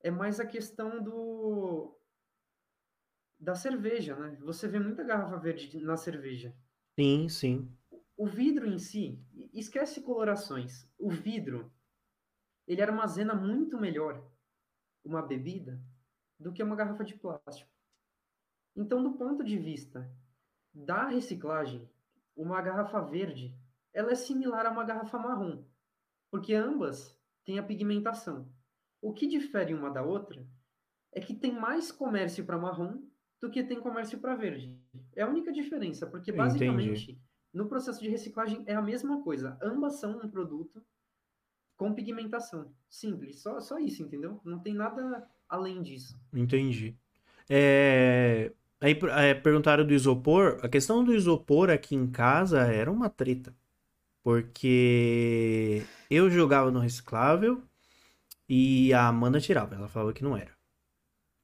[0.00, 1.98] é mais a questão do
[3.38, 4.36] da cerveja, né?
[4.40, 6.54] Você vê muita garrafa verde na cerveja.
[6.98, 7.76] Sim, sim.
[8.16, 9.18] O vidro em si,
[9.52, 10.88] esquece colorações.
[10.98, 11.72] O vidro,
[12.66, 14.24] ele armazena muito melhor
[15.04, 15.82] uma bebida
[16.38, 17.70] do que uma garrafa de plástico.
[18.76, 20.10] Então, do ponto de vista
[20.72, 21.88] da reciclagem,
[22.36, 23.56] uma garrafa verde,
[23.92, 25.64] ela é similar a uma garrafa marrom,
[26.30, 28.52] porque ambas têm a pigmentação.
[29.00, 30.44] O que difere uma da outra
[31.12, 33.06] é que tem mais comércio para marrom
[33.44, 34.74] do que tem comércio para verde.
[35.14, 37.20] É a única diferença, porque basicamente Entendi.
[37.52, 39.58] no processo de reciclagem é a mesma coisa.
[39.62, 40.82] Ambas são um produto
[41.76, 42.72] com pigmentação.
[42.88, 44.40] Simples, só, só isso, entendeu?
[44.44, 46.18] Não tem nada além disso.
[46.32, 46.96] Entendi.
[47.48, 48.50] É...
[48.80, 50.58] Aí é, perguntaram do isopor.
[50.62, 53.54] A questão do isopor aqui em casa era uma treta.
[54.22, 57.62] Porque eu jogava no reciclável
[58.48, 59.74] e a Amanda tirava.
[59.74, 60.52] Ela falava que não era.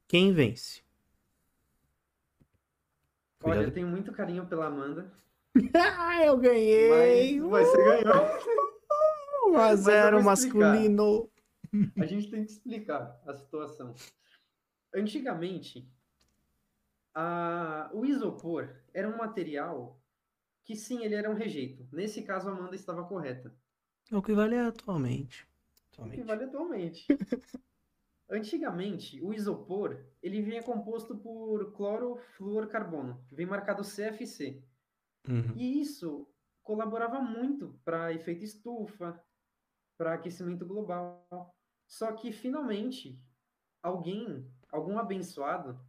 [0.09, 0.83] Quem vence?
[3.43, 5.11] Olha, eu tenho muito carinho pela Amanda.
[5.75, 7.41] ah, eu ganhei!
[7.41, 8.71] Mas, você ganhou.
[9.51, 11.31] 1x0 masculino.
[11.99, 13.95] A gente tem que explicar a situação.
[14.95, 15.89] Antigamente,
[17.15, 17.91] a...
[17.93, 20.01] o isopor era um material
[20.65, 21.87] que sim, ele era um rejeito.
[21.93, 23.53] Nesse caso, a Amanda estava correta.
[24.11, 25.47] É o que vale atualmente.
[25.93, 26.21] atualmente.
[26.21, 27.07] O que vale atualmente.
[28.31, 34.63] Antigamente, o isopor ele vinha composto por clorofluorcarbono, vem marcado CFC.
[35.29, 35.53] Uhum.
[35.57, 36.29] E isso
[36.63, 39.21] colaborava muito para efeito estufa,
[39.99, 41.27] para aquecimento global.
[41.89, 43.21] Só que finalmente
[43.83, 45.85] alguém, algum abençoado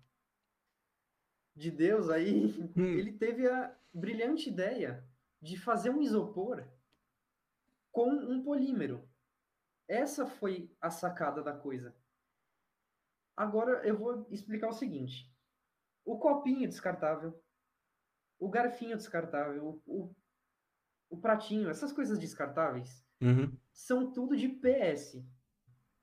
[1.55, 2.45] de Deus aí,
[2.75, 2.97] hum.
[2.97, 5.07] ele teve a brilhante ideia
[5.39, 6.67] de fazer um isopor
[7.91, 9.07] com um polímero.
[9.87, 11.95] Essa foi a sacada da coisa.
[13.41, 15.27] Agora eu vou explicar o seguinte:
[16.05, 17.43] o copinho descartável,
[18.37, 20.15] o garfinho descartável, o,
[21.09, 23.57] o pratinho, essas coisas descartáveis, uhum.
[23.73, 25.25] são tudo de PS.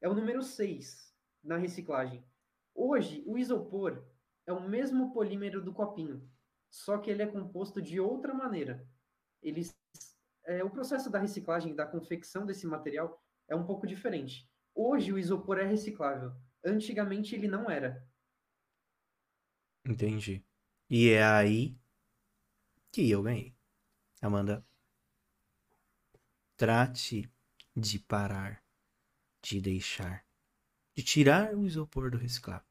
[0.01, 1.15] É o número 6
[1.45, 2.27] na reciclagem.
[2.75, 4.05] Hoje, o isopor
[4.45, 6.29] é o mesmo polímero do copinho,
[6.69, 8.85] só que ele é composto de outra maneira.
[9.41, 9.73] Eles,
[10.45, 14.51] é, o processo da reciclagem, da confecção desse material é um pouco diferente.
[14.75, 16.33] Hoje, o isopor é reciclável
[16.65, 18.07] Antigamente ele não era.
[19.85, 20.45] Entendi.
[20.91, 21.79] E é aí
[22.91, 23.55] que eu ganhei.
[24.21, 24.67] Amanda,
[26.57, 27.31] trate
[27.77, 28.63] de parar,
[29.41, 30.27] de deixar,
[30.95, 32.67] de tirar o isopor do reciclável.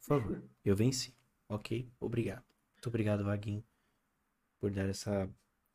[0.00, 1.14] Por favor, eu venci.
[1.48, 1.90] Ok?
[2.00, 2.44] Obrigado.
[2.74, 3.64] Muito obrigado, Vaguinho,
[4.58, 5.28] por dar essa,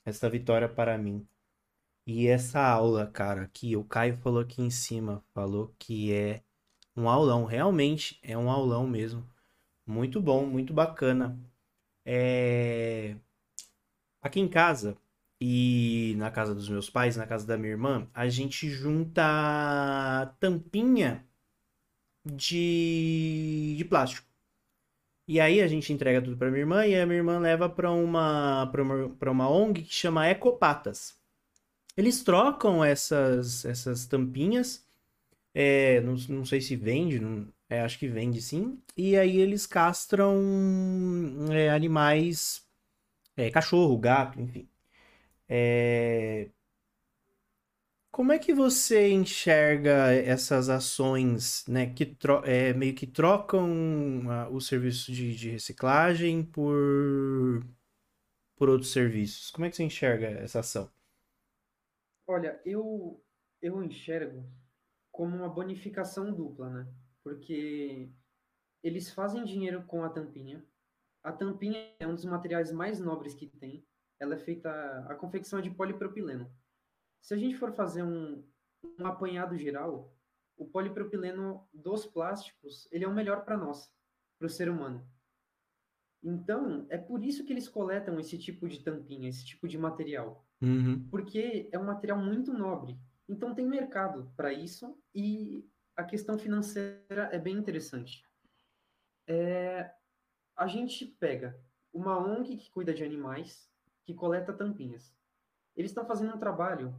[0.04, 1.28] essa vitória para mim.
[2.06, 6.44] E essa aula, cara, que o Caio falou aqui em cima, falou que é
[6.98, 7.46] um aulão.
[7.46, 9.26] Realmente é um aulão mesmo.
[9.86, 11.40] Muito bom, muito bacana.
[12.06, 13.16] É...
[14.22, 14.98] Aqui em casa
[15.40, 19.24] e na casa dos meus pais, na casa da minha irmã, a gente junta
[20.40, 21.26] tampinha
[22.26, 24.28] de, de plástico.
[25.28, 27.92] E aí a gente entrega tudo para minha irmã e a minha irmã leva para
[27.92, 31.18] uma, pra uma, pra uma ONG que chama Ecopatas.
[31.98, 34.87] Eles trocam essas, essas tampinhas.
[35.60, 38.80] É, não, não sei se vende, não, é, acho que vende sim.
[38.96, 40.40] E aí eles castram
[41.52, 42.64] é, animais,
[43.36, 44.70] é, cachorro, gato, enfim.
[45.50, 46.50] É...
[48.12, 53.68] Como é que você enxerga essas ações, né, que é, meio que trocam
[54.28, 57.66] uh, o serviço de, de, reciclagem por,
[58.56, 59.50] por outros serviços?
[59.50, 60.92] Como é que você enxerga essa ação?
[62.28, 63.20] Olha, eu,
[63.62, 64.46] eu enxergo
[65.18, 66.88] como uma bonificação dupla, né?
[67.24, 68.08] Porque
[68.84, 70.64] eles fazem dinheiro com a tampinha.
[71.24, 73.84] A tampinha é um dos materiais mais nobres que tem.
[74.20, 74.70] Ela é feita,
[75.10, 76.48] a confecção é de polipropileno.
[77.20, 78.48] Se a gente for fazer um,
[79.00, 80.16] um apanhado geral,
[80.56, 83.92] o polipropileno dos plásticos, ele é o melhor para nós,
[84.38, 85.04] para o ser humano.
[86.24, 90.46] Então, é por isso que eles coletam esse tipo de tampinha, esse tipo de material.
[90.62, 91.08] Uhum.
[91.10, 93.00] Porque é um material muito nobre.
[93.28, 98.24] Então, tem mercado para isso e a questão financeira é bem interessante.
[99.28, 99.92] É,
[100.56, 101.60] a gente pega
[101.92, 103.70] uma ONG que cuida de animais,
[104.06, 105.16] que coleta tampinhas.
[105.76, 106.96] Eles estão fazendo um trabalho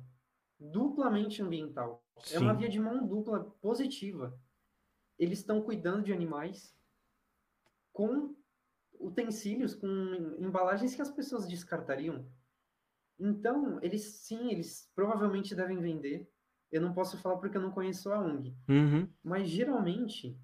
[0.59, 2.05] duplamente ambiental.
[2.23, 2.37] Sim.
[2.37, 4.39] É uma via de mão dupla positiva.
[5.19, 6.77] Eles estão cuidando de animais
[7.93, 8.37] com
[9.01, 9.87] utensílios, com
[10.39, 12.27] embalagens que as pessoas descartariam.
[13.19, 16.31] Então, eles sim, eles provavelmente devem vender.
[16.71, 18.57] Eu não posso falar porque eu não conheço a ONG.
[18.69, 19.09] Uhum.
[19.23, 20.39] Mas geralmente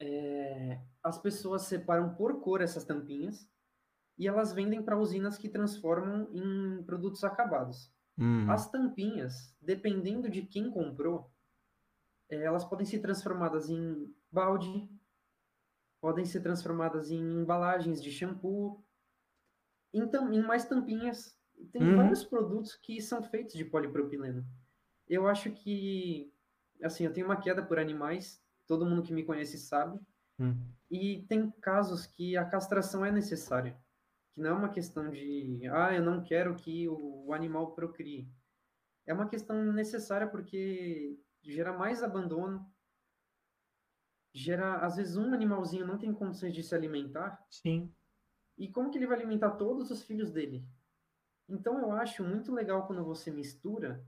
[0.00, 3.48] é, as pessoas separam por cor essas tampinhas
[4.18, 7.92] e elas vendem para usinas que transformam em produtos acabados.
[8.16, 8.48] Uhum.
[8.50, 11.32] As tampinhas, dependendo de quem comprou,
[12.28, 14.88] é, elas podem ser transformadas em balde,
[16.00, 18.83] podem ser transformadas em embalagens de shampoo,
[19.94, 21.38] em, em mais tampinhas.
[21.72, 21.96] Tem uhum.
[21.96, 24.44] vários produtos que são feitos de polipropileno.
[25.08, 26.32] Eu acho que,
[26.82, 29.98] assim, eu tenho uma queda por animais, todo mundo que me conhece sabe.
[30.38, 30.56] Uhum.
[30.90, 33.76] E tem casos que a castração é necessária
[34.34, 38.28] que não é uma questão de, ah, eu não quero que o, o animal procrie.
[39.06, 42.68] É uma questão necessária porque gera mais abandono,
[44.32, 47.46] gera, às vezes um animalzinho não tem condições de se alimentar.
[47.48, 47.92] Sim.
[48.56, 50.64] E como que ele vai alimentar todos os filhos dele?
[51.48, 54.04] Então eu acho muito legal quando você mistura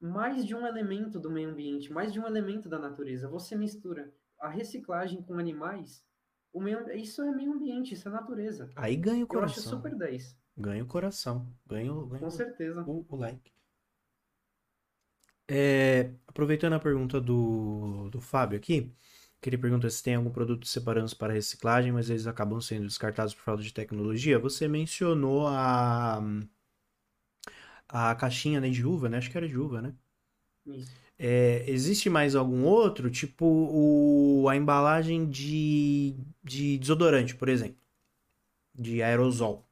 [0.00, 3.28] mais de um elemento do meio ambiente, mais de um elemento da natureza.
[3.28, 6.06] Você mistura a reciclagem com animais
[6.56, 8.70] o meio, isso é meio ambiente, isso é natureza.
[8.74, 9.56] Aí ganha o coração.
[9.56, 10.38] Eu acho super 10.
[10.56, 11.54] Ganha o coração.
[11.66, 12.82] Ganha, ganha Com certeza.
[12.82, 13.52] O, o like.
[15.46, 18.90] É, aproveitando a pergunta do, do Fábio aqui,
[19.40, 23.34] que ele pergunta se tem algum produto separando para reciclagem, mas eles acabam sendo descartados
[23.34, 24.38] por falta de tecnologia.
[24.38, 26.20] Você mencionou a,
[27.88, 29.18] a caixinha né, de uva, né?
[29.18, 29.94] Acho que era de uva, né?
[31.18, 33.10] É, existe mais algum outro?
[33.10, 37.78] Tipo o, a embalagem de, de desodorante, por exemplo.
[38.74, 39.66] De aerosol.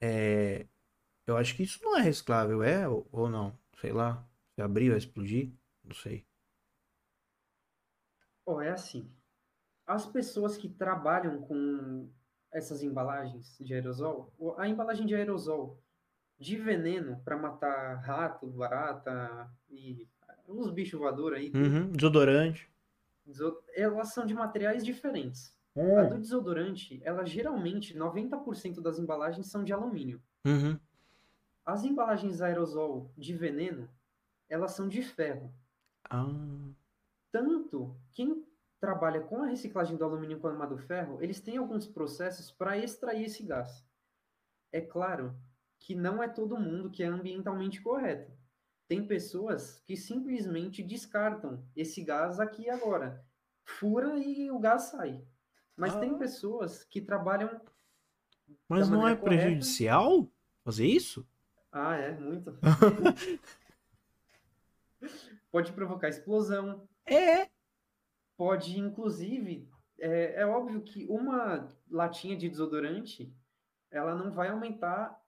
[0.00, 0.66] É,
[1.26, 3.58] eu acho que isso não é reciclável, é ou, ou não?
[3.80, 4.26] Sei lá.
[4.56, 5.52] Se abrir vai explodir?
[5.84, 6.26] Não sei.
[8.50, 9.06] Oh, é assim.
[9.86, 12.08] As pessoas que trabalham com
[12.50, 15.78] essas embalagens de aerosol, a embalagem de aerosol
[16.38, 20.08] de veneno para matar rato, barata e
[20.48, 21.52] uns bichos voadores aí.
[21.54, 22.70] Uhum, desodorante.
[23.74, 25.54] Elas são de materiais diferentes.
[25.76, 25.98] Hum.
[25.98, 30.22] A do desodorante, ela geralmente, 90% das embalagens são de alumínio.
[30.46, 30.80] Uhum.
[31.66, 33.90] As embalagens aerosol de veneno,
[34.48, 35.52] elas são de ferro.
[36.08, 36.24] Ah.
[37.30, 38.44] Tanto quem
[38.80, 42.78] trabalha com a reciclagem do alumínio com a do ferro, eles têm alguns processos para
[42.78, 43.84] extrair esse gás.
[44.72, 45.36] É claro
[45.78, 48.30] que não é todo mundo que é ambientalmente correto.
[48.86, 53.22] tem pessoas que simplesmente descartam esse gás aqui e agora.
[53.62, 55.22] Fura e o gás sai.
[55.76, 56.00] Mas Ah.
[56.00, 57.60] tem pessoas que trabalham.
[58.66, 59.42] Mas não é correta.
[59.42, 60.26] prejudicial
[60.64, 61.28] fazer isso?
[61.70, 62.58] Ah, é, muito.
[65.50, 67.48] Pode provocar explosão, É.
[68.36, 73.34] pode, inclusive, é, é óbvio que uma latinha de desodorante,
[73.90, 75.20] ela não vai aumentar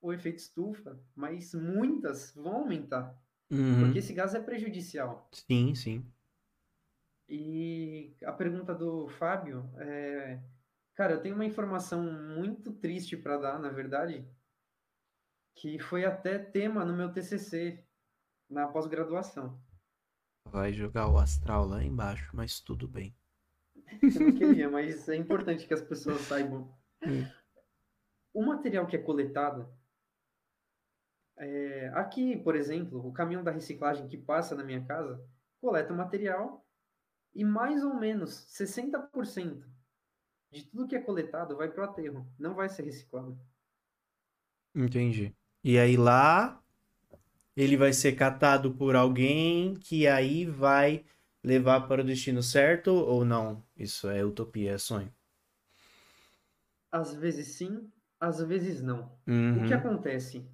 [0.00, 3.18] o efeito estufa, mas muitas vão aumentar,
[3.50, 3.80] Uhum.
[3.80, 5.28] porque esse gás é prejudicial.
[5.32, 6.04] Sim, sim.
[7.28, 10.40] E a pergunta do Fábio é,
[10.94, 14.26] cara, eu tenho uma informação muito triste para dar, na verdade,
[15.54, 17.82] que foi até tema no meu TCC
[18.48, 19.58] na pós-graduação.
[20.46, 23.14] Vai jogar o astral lá embaixo, mas tudo bem.
[24.02, 26.72] Eu não queria, mas é importante que as pessoas saibam.
[27.02, 27.26] Hum.
[28.32, 29.68] O material que é coletado,
[31.36, 35.24] é, aqui, por exemplo, o caminhão da reciclagem que passa na minha casa
[35.60, 36.66] coleta material
[37.34, 39.64] e mais ou menos 60%
[40.52, 43.38] de tudo que é coletado vai para o aterro, não vai ser reciclado.
[44.74, 45.34] Entendi.
[45.62, 46.62] E aí lá
[47.56, 51.04] ele vai ser catado por alguém que aí vai
[51.42, 53.62] levar para o destino certo ou não?
[53.76, 55.12] Isso é utopia, é sonho.
[56.90, 59.18] Às vezes sim, às vezes não.
[59.52, 59.66] O Uhum.
[59.66, 60.48] que acontece?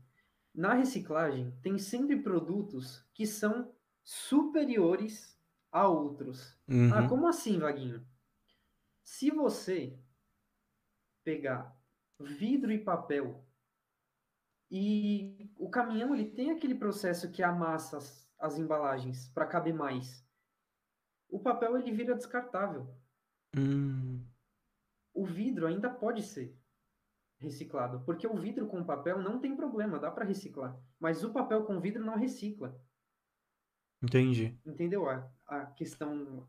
[0.55, 5.39] Na reciclagem, tem sempre produtos que são superiores
[5.73, 6.57] a outros.
[6.89, 7.09] Ah, Uhum.
[7.09, 8.07] como assim, Vaguinho?
[9.05, 9.99] Se você
[11.25, 11.77] pegar
[12.19, 13.43] vidro e papel
[14.71, 20.25] e o caminhão ele tem aquele processo que amassa as, as embalagens para caber mais,
[21.29, 22.89] o papel ele vira descartável.
[23.57, 24.25] Hum.
[25.13, 26.57] O vidro ainda pode ser
[27.39, 30.79] reciclado, porque o vidro com papel não tem problema, dá para reciclar.
[30.99, 32.79] Mas o papel com vidro não recicla.
[34.03, 34.59] Entendi.
[34.65, 36.49] Entendeu a, a questão?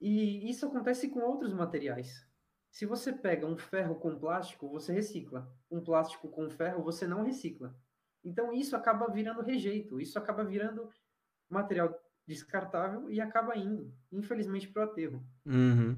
[0.00, 2.26] E isso acontece com outros materiais.
[2.76, 5.50] Se você pega um ferro com plástico, você recicla.
[5.70, 7.74] Um plástico com ferro, você não recicla.
[8.22, 10.86] Então isso acaba virando rejeito, isso acaba virando
[11.48, 15.26] material descartável e acaba indo, infelizmente, para o aterro.
[15.46, 15.96] Uhum.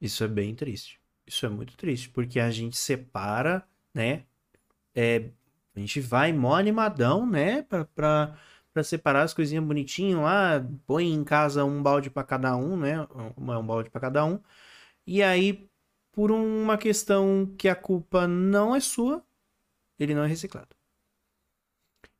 [0.00, 1.00] Isso é bem triste.
[1.26, 4.24] Isso é muito triste, porque a gente separa, né?
[4.94, 5.28] É,
[5.74, 7.62] a gente vai mó animadão, né?
[7.62, 13.02] Pra separar as coisinhas bonitinho lá, põe em casa um balde pra cada um, né?
[13.36, 14.40] Um, um balde pra cada um.
[15.06, 15.68] E aí,
[16.12, 19.24] por uma questão que a culpa não é sua,
[19.98, 20.76] ele não é reciclado.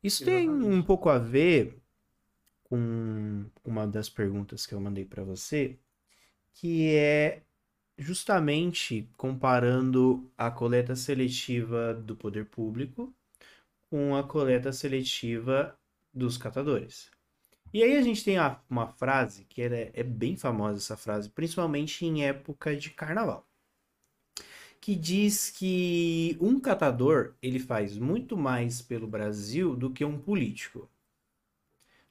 [0.03, 0.83] Isso tem um Exatamente.
[0.83, 1.80] pouco a ver
[2.64, 5.78] com uma das perguntas que eu mandei pra você,
[6.55, 7.43] que é
[7.99, 13.14] justamente comparando a coleta seletiva do poder público
[13.91, 15.78] com a coleta seletiva
[16.14, 17.11] dos catadores.
[17.72, 18.36] E aí a gente tem
[18.68, 23.48] uma frase que é, é bem famosa essa frase, principalmente em época de carnaval,
[24.80, 30.88] que diz que um catador ele faz muito mais pelo Brasil do que um político,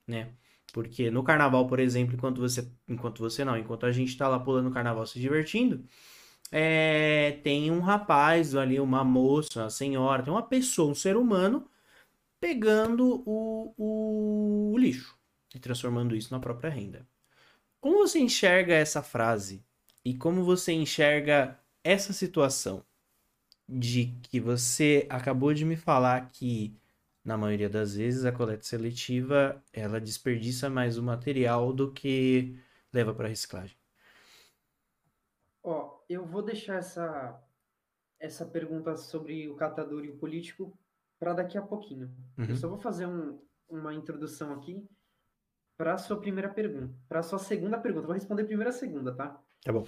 [0.07, 0.33] né?
[0.73, 4.39] Porque no carnaval, por exemplo, enquanto você, enquanto você não, enquanto a gente tá lá
[4.39, 5.85] pulando o carnaval se divertindo,
[6.51, 11.69] é, tem um rapaz ali, uma moça, uma senhora, tem uma pessoa, um ser humano
[12.39, 15.20] pegando o, o lixo
[15.53, 17.05] e transformando isso na própria renda.
[17.79, 19.63] Como você enxerga essa frase
[20.03, 22.85] e como você enxerga essa situação
[23.67, 26.75] de que você acabou de me falar que
[27.23, 32.59] na maioria das vezes a coleta seletiva ela desperdiça mais o material do que
[32.91, 33.77] leva para reciclagem.
[35.63, 37.39] Ó, eu vou deixar essa,
[38.19, 40.77] essa pergunta sobre o catador e o político
[41.19, 42.11] para daqui a pouquinho.
[42.37, 42.45] Uhum.
[42.45, 43.39] Eu só vou fazer um,
[43.69, 44.87] uma introdução aqui
[45.81, 46.93] para a sua primeira pergunta.
[47.09, 48.05] Para a sua segunda pergunta.
[48.05, 49.41] Vou responder primeiro a segunda, tá?
[49.63, 49.83] Tá bom.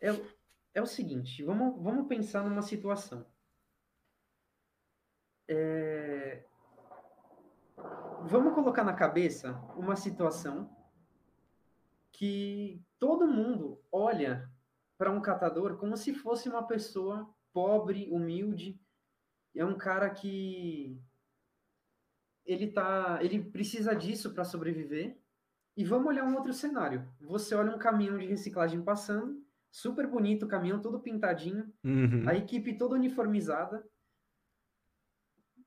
[0.00, 0.26] É, o-
[0.72, 3.26] é o seguinte, vamos, vamos pensar numa situação.
[5.46, 6.44] É,
[8.26, 10.74] Vamos colocar na cabeça uma situação
[12.10, 14.50] que todo mundo olha
[14.96, 18.80] para um catador como se fosse uma pessoa pobre, humilde,
[19.54, 20.98] é um cara que
[22.46, 25.18] ele tá, ele precisa disso para sobreviver.
[25.76, 27.08] E vamos olhar um outro cenário.
[27.20, 32.28] Você olha um caminhão de reciclagem passando, super bonito, o caminhão todo pintadinho, Uhum.
[32.28, 33.84] a equipe toda uniformizada.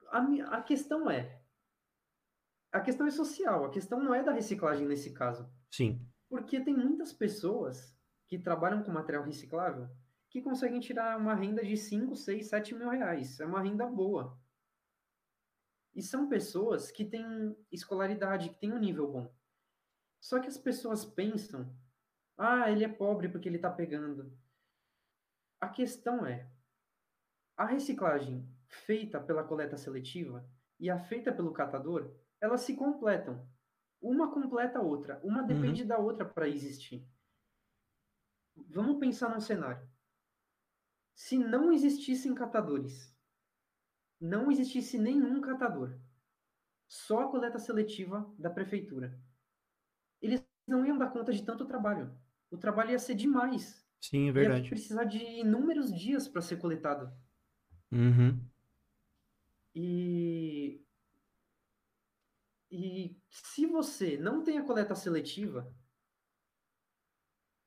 [0.10, 0.20] A,
[0.58, 1.42] a questão é,
[2.72, 5.50] a questão é social, a questão não é da reciclagem nesse caso.
[5.72, 6.02] Sim.
[6.30, 7.96] Porque tem muitas pessoas
[8.28, 9.90] que trabalham com material reciclável
[10.30, 13.40] que conseguem tirar uma renda de 5, 6, 7 mil reais.
[13.40, 14.38] É uma renda boa.
[15.96, 19.34] E são pessoas que têm escolaridade, que têm um nível bom.
[20.20, 21.76] Só que as pessoas pensam,
[22.38, 24.38] ah, ele é pobre porque ele está pegando.
[25.60, 26.52] A questão é,
[27.56, 30.48] a reciclagem feita pela coleta seletiva
[30.80, 33.48] e a feita pelo catador, elas se completam.
[34.00, 35.20] Uma completa a outra.
[35.24, 35.48] Uma Uhum.
[35.48, 37.08] depende da outra para existir.
[38.70, 39.88] Vamos pensar num cenário.
[41.16, 43.16] Se não existissem catadores,
[44.20, 46.00] não existisse nenhum catador,
[46.88, 49.20] só a coleta seletiva da prefeitura,
[50.22, 52.18] eles não iam dar conta de tanto trabalho.
[52.52, 53.88] O trabalho ia ser demais.
[54.02, 54.70] Sim, é Ia verdade.
[54.70, 57.12] precisar de inúmeros dias para ser coletado.
[57.92, 58.50] Uhum.
[59.74, 60.84] E
[62.72, 65.74] e se você não tem a coleta seletiva,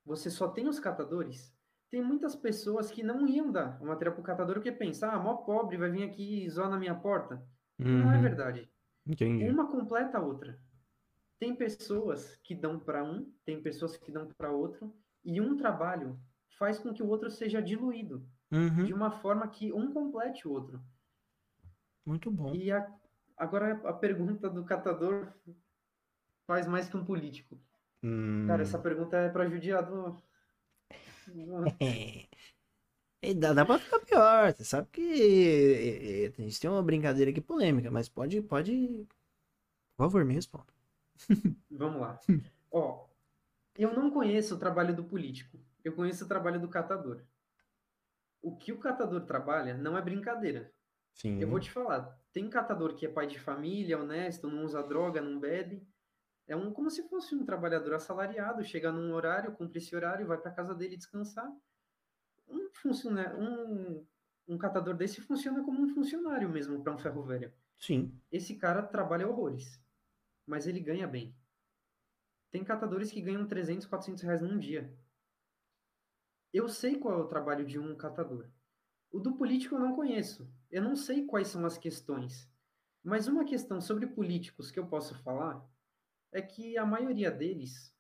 [0.05, 1.57] você só tem os catadores,
[1.91, 5.19] tem muitas pessoas que não iam dar o material para o catador porque pensam, ah,
[5.19, 7.47] mó pobre vai vir aqui zoar na minha porta.
[7.93, 8.23] Não é Uhum.
[8.23, 8.71] verdade.
[9.07, 9.45] Entendi.
[9.49, 10.63] Uma completa a outra.
[11.41, 16.20] Tem pessoas que dão para um, tem pessoas que dão para outro, e um trabalho
[16.59, 18.84] faz com que o outro seja diluído, Uhum.
[18.84, 20.80] de uma forma que um complete o outro.
[22.05, 22.55] Muito bom.
[22.55, 22.93] E a-
[23.36, 25.32] agora a pergunta do catador
[26.47, 27.57] faz mais que um político.
[28.47, 28.62] Cara, Hum.
[28.62, 30.20] essa pergunta é para judiado.
[31.80, 32.28] É.
[33.22, 34.51] E dá, dá pra ficar pior.
[34.55, 39.07] Você sabe que é, é, a gente tem uma brincadeira aqui polêmica, mas pode, pode.
[39.95, 40.72] Por favor, me responda.
[41.71, 42.21] Vamos lá.
[42.71, 43.09] Ó,
[43.77, 45.59] eu não conheço o trabalho do político.
[45.85, 47.23] Eu conheço o trabalho do catador.
[48.43, 50.73] O que o catador trabalha não é brincadeira.
[51.14, 51.41] Sim.
[51.41, 55.21] Eu vou te falar, tem catador que é pai de família, honesto, não usa droga,
[55.21, 55.87] não bebe.
[56.47, 60.39] É um como se fosse um trabalhador assalariado, chega num horário, cumpre esse horário, vai
[60.39, 61.51] para casa dele descansar.
[62.49, 64.07] Um, funciona, um,
[64.49, 67.53] um catador desse funciona como um funcionário mesmo para um ferro velho.
[67.79, 68.18] Sim.
[68.31, 69.80] Esse cara trabalha horrores,
[70.51, 71.33] mas ele ganha bem.
[72.51, 74.93] Tem catadores que ganham 300, 400 reais num dia.
[76.53, 78.51] Eu sei qual é o trabalho de um catador.
[79.13, 80.53] O do político eu não conheço.
[80.69, 82.51] Eu não sei quais são as questões.
[83.01, 85.65] Mas uma questão sobre políticos que eu posso falar
[86.33, 87.95] é que a maioria deles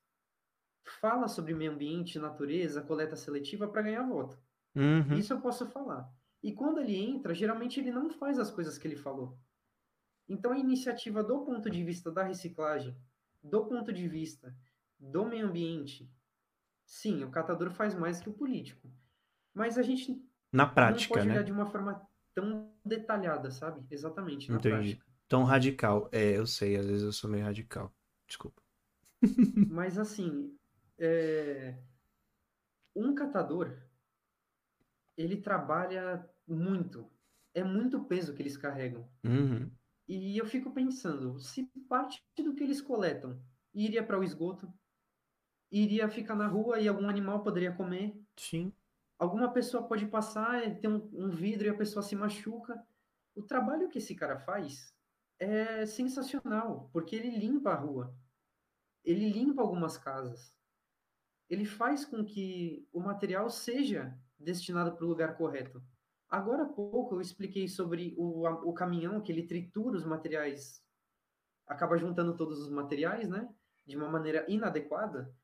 [1.00, 4.36] fala sobre meio ambiente, natureza, coleta seletiva para ganhar voto.
[4.74, 5.16] Uhum.
[5.16, 6.12] Isso eu posso falar.
[6.42, 9.38] E quando ele entra, geralmente ele não faz as coisas que ele falou.
[10.30, 12.96] Então a iniciativa do ponto de vista da reciclagem,
[13.42, 14.56] do ponto de vista
[14.98, 16.08] do meio ambiente,
[16.84, 18.88] sim, o catador faz mais que o político.
[19.52, 21.42] Mas a gente Na não prática, pode olhar né?
[21.42, 23.84] de uma forma tão detalhada, sabe?
[23.90, 24.76] Exatamente, na Entendi.
[24.76, 25.06] prática.
[25.28, 26.08] Tão radical.
[26.12, 27.92] É, eu sei, às vezes eu sou meio radical.
[28.28, 28.62] Desculpa.
[29.68, 30.56] Mas assim,
[30.96, 31.74] é,
[32.94, 33.76] um catador,
[35.16, 37.10] ele trabalha muito.
[37.54, 39.08] É muito peso que eles carregam.
[39.24, 39.70] Uhum.
[40.12, 43.40] E eu fico pensando, se parte do que eles coletam
[43.72, 44.68] iria para o esgoto,
[45.70, 48.72] iria ficar na rua e algum animal poderia comer, Sim.
[49.16, 52.84] alguma pessoa pode passar, e tem um, um vidro e a pessoa se machuca.
[53.36, 54.92] O trabalho que esse cara faz
[55.38, 58.12] é sensacional, porque ele limpa a rua,
[59.04, 60.52] ele limpa algumas casas,
[61.48, 65.80] ele faz com que o material seja destinado para o lugar correto.
[66.30, 70.80] Agora há pouco eu expliquei sobre o, o caminhão que ele tritura os materiais,
[71.66, 73.48] acaba juntando todos os materiais, né?
[73.84, 75.34] De uma maneira inadequada.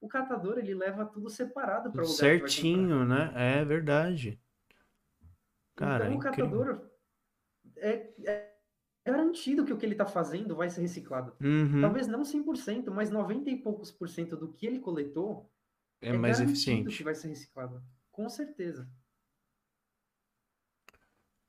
[0.00, 3.32] O catador ele leva tudo separado para o lugar certinho, né?
[3.34, 4.38] É verdade.
[5.74, 6.50] Cara, então o incrível.
[6.50, 6.90] catador
[7.76, 8.56] é, é
[9.06, 11.34] garantido que o que ele está fazendo vai ser reciclado.
[11.40, 11.80] Uhum.
[11.80, 15.50] Talvez não 100%, mas 90 e poucos por cento do que ele coletou
[16.00, 16.96] É mais garantido eficiente.
[16.98, 17.82] que vai ser reciclado.
[18.10, 18.88] Com certeza.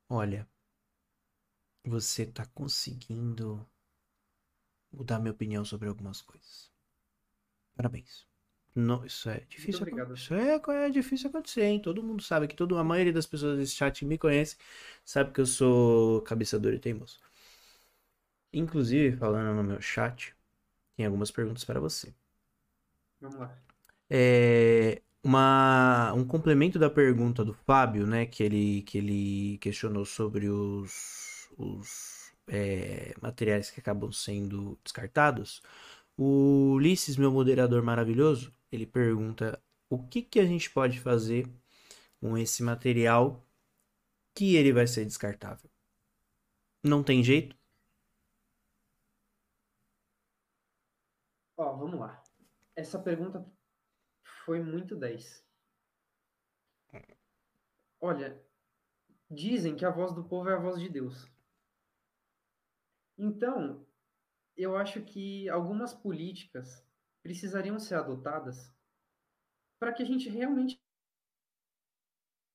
[0.09, 0.45] Olha,
[1.83, 3.67] você tá conseguindo
[4.91, 6.69] mudar minha opinião sobre algumas coisas.
[7.75, 8.25] Parabéns.
[8.75, 9.87] Não, isso é difícil.
[10.13, 11.81] Isso é, é difícil acontecer, hein?
[11.81, 14.55] Todo mundo sabe que todo, a maioria das pessoas desse chat me conhece,
[15.03, 17.19] sabe que eu sou cabeçador e teimoso.
[18.51, 20.35] Inclusive, falando no meu chat,
[20.95, 22.13] tem algumas perguntas para você.
[23.21, 23.57] Vamos lá.
[24.09, 30.49] É, uma, um complemento da pergunta do Fábio, né, que ele, que ele questionou sobre
[30.49, 35.61] os, os é, materiais que acabam sendo descartados.
[36.17, 41.47] O Ulisses, meu moderador maravilhoso, ele pergunta o que que a gente pode fazer
[42.19, 43.45] com esse material
[44.35, 45.69] que ele vai ser descartável.
[46.83, 47.55] Não tem jeito?
[51.57, 52.23] Ó, vamos lá.
[52.75, 53.45] Essa pergunta
[54.47, 55.45] foi muito 10.
[57.99, 58.41] Olha,
[59.29, 61.29] dizem que a voz do povo é a voz de Deus.
[63.17, 63.85] Então,
[64.55, 66.81] eu acho que algumas políticas
[67.21, 68.73] precisariam ser adotadas
[69.77, 70.81] para que a gente realmente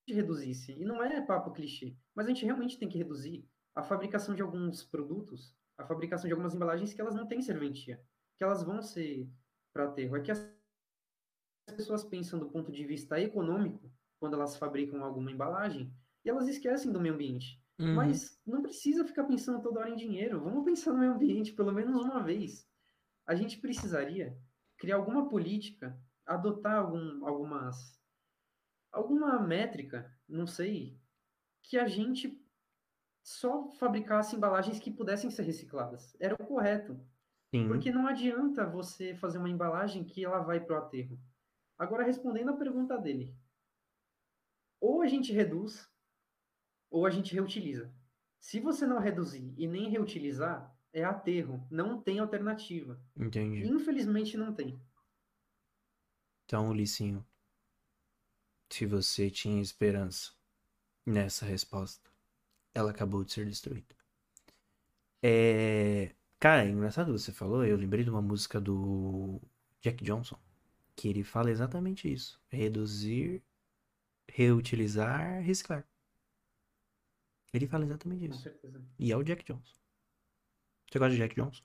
[0.08, 0.72] reduzisse.
[0.72, 4.40] E não é papo clichê, mas a gente realmente tem que reduzir a fabricação de
[4.40, 8.02] alguns produtos, a fabricação de algumas embalagens que elas não têm serventia,
[8.38, 9.30] que elas vão ser
[9.74, 10.16] para aterro.
[10.16, 10.61] É que as
[11.72, 15.92] pessoas pensam do ponto de vista econômico quando elas fabricam alguma embalagem
[16.24, 17.60] e elas esquecem do meio ambiente.
[17.78, 17.94] Uhum.
[17.94, 20.40] Mas não precisa ficar pensando toda hora em dinheiro.
[20.40, 22.68] Vamos pensar no meio ambiente pelo menos uma vez.
[23.26, 24.38] A gente precisaria
[24.78, 28.00] criar alguma política, adotar algum, algumas
[28.92, 31.00] alguma métrica, não sei,
[31.62, 32.38] que a gente
[33.22, 36.14] só fabricasse embalagens que pudessem ser recicladas.
[36.20, 37.00] Era o correto.
[37.54, 37.68] Sim.
[37.68, 41.18] Porque não adianta você fazer uma embalagem que ela vai para o aterro.
[41.82, 43.36] Agora, respondendo a pergunta dele,
[44.80, 45.90] ou a gente reduz,
[46.88, 47.92] ou a gente reutiliza.
[48.38, 51.66] Se você não reduzir e nem reutilizar, é aterro.
[51.68, 53.04] Não tem alternativa.
[53.16, 53.66] Entendi.
[53.66, 54.80] Infelizmente não tem.
[56.44, 57.26] Então, Licinho,
[58.70, 60.30] se você tinha esperança
[61.04, 62.08] nessa resposta,
[62.72, 63.96] ela acabou de ser destruída.
[65.20, 66.14] É...
[66.38, 69.42] Cara, é engraçado você falou, eu lembrei de uma música do
[69.80, 70.38] Jack Johnson,
[71.02, 72.40] que ele fala exatamente isso.
[72.48, 73.42] Reduzir,
[74.30, 75.84] reutilizar, reciclar.
[77.52, 78.36] Ele fala exatamente isso.
[78.36, 78.80] Com certeza.
[79.00, 79.74] E é o Jack Johnson.
[80.88, 81.64] Você gosta de Jack Johnson?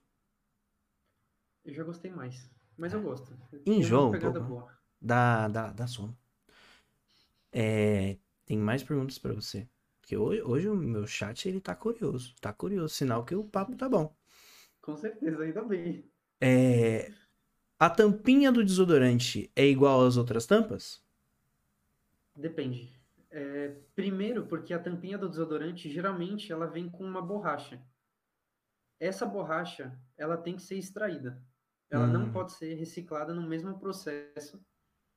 [1.63, 2.49] Eu já gostei mais.
[2.75, 3.31] Mas eu gosto.
[3.63, 4.71] Enjoa um pouco.
[4.99, 6.17] Dá, dá, dá sono.
[7.51, 9.69] É, tem mais perguntas para você.
[10.01, 12.33] Porque hoje, hoje o meu chat ele tá curioso.
[12.41, 12.95] Tá curioso.
[12.95, 14.11] Sinal que o papo tá bom.
[14.81, 16.09] Com certeza, ainda bem.
[16.41, 17.11] É,
[17.79, 21.03] a tampinha do desodorante é igual às outras tampas?
[22.35, 22.95] Depende.
[23.29, 27.81] É, primeiro, porque a tampinha do desodorante geralmente ela vem com uma borracha.
[28.99, 31.41] Essa borracha ela tem que ser extraída.
[31.89, 32.13] Ela hum.
[32.13, 34.59] não pode ser reciclada no mesmo processo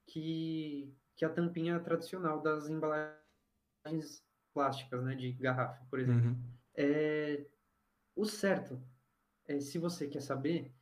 [0.06, 6.30] que, que a tampinha tradicional das embalagens plásticas, né, de garrafa, por exemplo.
[6.30, 6.36] Uhum.
[6.74, 7.46] É,
[8.14, 8.80] o certo,
[9.46, 10.72] é, se você quer saber,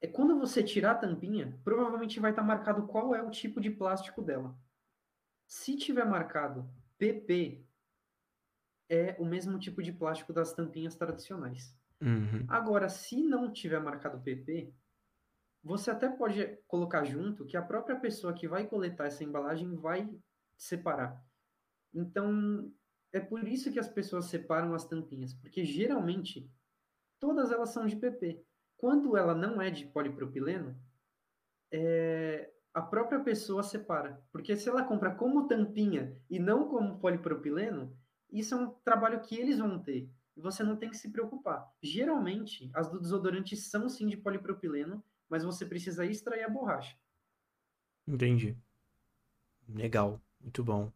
[0.00, 3.70] é quando você tirar a tampinha, provavelmente vai estar marcado qual é o tipo de
[3.70, 4.56] plástico dela.
[5.46, 7.64] Se tiver marcado PP,
[8.88, 11.76] é o mesmo tipo de plástico das tampinhas tradicionais.
[12.00, 12.46] Uhum.
[12.48, 14.72] Agora, se não tiver marcado PP,
[15.62, 20.08] você até pode colocar junto que a própria pessoa que vai coletar essa embalagem vai
[20.56, 21.22] separar.
[21.92, 22.72] Então,
[23.12, 26.50] é por isso que as pessoas separam as tampinhas, porque geralmente
[27.18, 28.44] todas elas são de PP.
[28.78, 30.74] Quando ela não é de polipropileno,
[31.70, 34.22] é, a própria pessoa separa.
[34.32, 37.94] Porque se ela compra como tampinha e não como polipropileno,
[38.30, 40.08] isso é um trabalho que eles vão ter.
[40.36, 41.68] E você não tem que se preocupar.
[41.82, 46.96] Geralmente, as do desodorante são sim de polipropileno, mas você precisa extrair a borracha.
[48.06, 48.56] Entendi.
[49.68, 50.90] Legal, muito bom.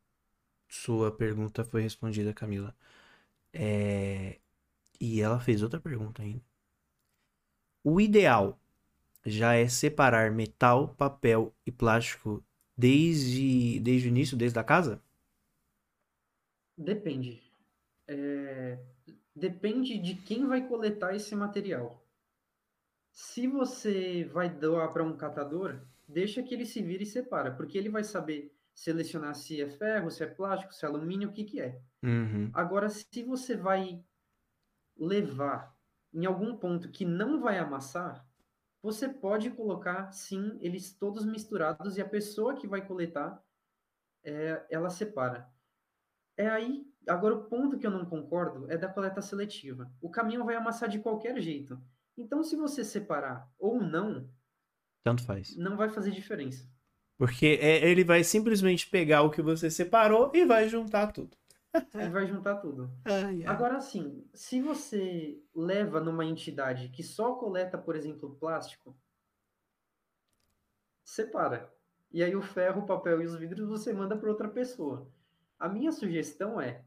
[0.68, 2.74] Sua pergunta foi respondida, Camila.
[3.52, 4.40] É...
[5.00, 6.51] E ela fez outra pergunta ainda.
[7.84, 8.60] O ideal
[9.24, 12.44] já é separar metal, papel e plástico
[12.76, 15.02] desde, desde o início, desde a casa?
[16.76, 17.42] Depende.
[18.06, 18.78] É...
[19.34, 22.04] Depende de quem vai coletar esse material.
[23.10, 27.76] Se você vai doar para um catador, deixa que ele se vire e separa, porque
[27.78, 31.44] ele vai saber selecionar se é ferro, se é plástico, se é alumínio, o que,
[31.44, 31.80] que é.
[32.02, 32.50] Uhum.
[32.52, 34.02] Agora, se você vai
[34.96, 35.74] levar
[36.12, 38.26] em algum ponto que não vai amassar,
[38.82, 43.42] você pode colocar, sim, eles todos misturados e a pessoa que vai coletar,
[44.24, 45.48] é, ela separa.
[46.36, 49.92] É aí, agora o ponto que eu não concordo é da coleta seletiva.
[50.00, 51.80] O caminhão vai amassar de qualquer jeito.
[52.16, 54.28] Então, se você separar ou não,
[55.02, 55.56] tanto faz.
[55.56, 56.68] Não vai fazer diferença.
[57.18, 61.36] Porque é, ele vai simplesmente pegar o que você separou e vai juntar tudo.
[61.94, 62.90] Ele vai juntar tudo.
[63.04, 63.46] Ai, ai.
[63.46, 68.96] Agora, assim, se você leva numa entidade que só coleta, por exemplo, plástico,
[71.04, 71.72] separa.
[72.10, 75.10] E aí o ferro, o papel e os vidros você manda para outra pessoa.
[75.58, 76.84] A minha sugestão é: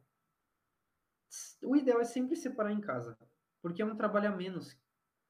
[1.63, 3.17] o ideal é sempre separar em casa,
[3.61, 4.77] porque é um trabalho a menos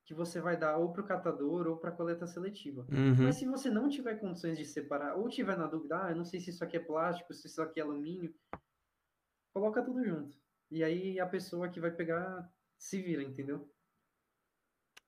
[0.05, 2.85] que você vai dar ou para o catador ou para a coleta seletiva.
[2.91, 3.23] Uhum.
[3.23, 6.23] Mas se você não tiver condições de separar, ou tiver na dúvida, ah, eu não
[6.23, 8.33] sei se isso aqui é plástico, se isso aqui é alumínio,
[9.55, 10.37] coloca tudo junto.
[10.69, 13.71] E aí a pessoa que vai pegar se vira, entendeu?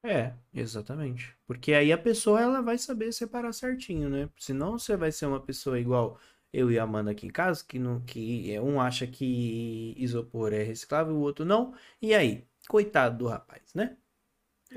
[0.03, 1.35] É, exatamente.
[1.45, 4.29] Porque aí a pessoa ela vai saber separar certinho, né?
[4.37, 6.17] Senão você vai ser uma pessoa igual
[6.53, 10.63] eu e a Amanda aqui em casa, que, não, que um acha que isopor é
[10.63, 11.73] reciclável, o outro não.
[12.01, 12.47] E aí?
[12.69, 13.97] Coitado do rapaz, né?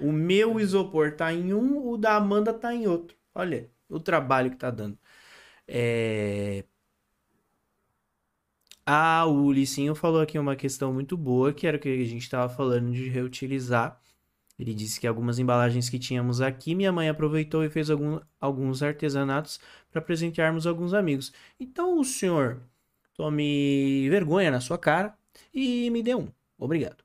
[0.00, 3.16] O meu isopor tá em um, o da Amanda tá em outro.
[3.34, 4.98] Olha o trabalho que tá dando.
[5.68, 6.64] É...
[8.92, 12.22] Ah, o Licinho falou aqui uma questão muito boa, que era o que a gente
[12.22, 14.00] estava falando de reutilizar.
[14.58, 18.82] Ele disse que algumas embalagens que tínhamos aqui, minha mãe aproveitou e fez algum, alguns
[18.82, 19.60] artesanatos
[19.92, 21.32] para presentearmos alguns amigos.
[21.60, 22.60] Então o senhor
[23.14, 25.16] tome vergonha na sua cara
[25.54, 26.26] e me dê um.
[26.58, 27.04] Obrigado.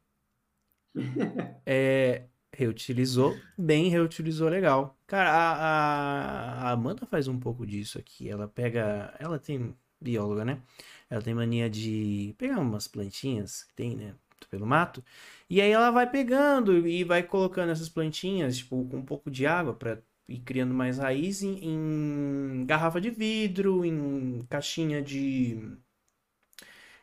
[1.67, 4.97] é, reutilizou, bem reutilizou legal.
[5.05, 8.27] Cara, a, a, Amanda faz um pouco disso aqui.
[8.27, 9.13] Ela pega.
[9.19, 10.61] Ela tem bióloga, né?
[11.09, 14.15] Ela tem mania de pegar umas plantinhas que tem, né?
[14.49, 15.03] pelo mato.
[15.49, 19.45] E aí ela vai pegando e vai colocando essas plantinhas, tipo, com um pouco de
[19.45, 25.77] água para ir criando mais raiz em, em, garrafa de vidro, em caixinha de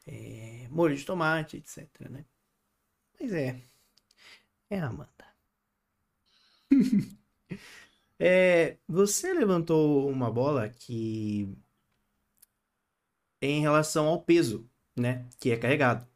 [0.06, 2.24] é, molho de tomate, etc, né?
[3.20, 3.60] Mas é.
[4.70, 5.10] É a Amanda.
[8.18, 11.48] é, você levantou uma bola que
[13.42, 16.06] em relação ao peso, né, que é carregado.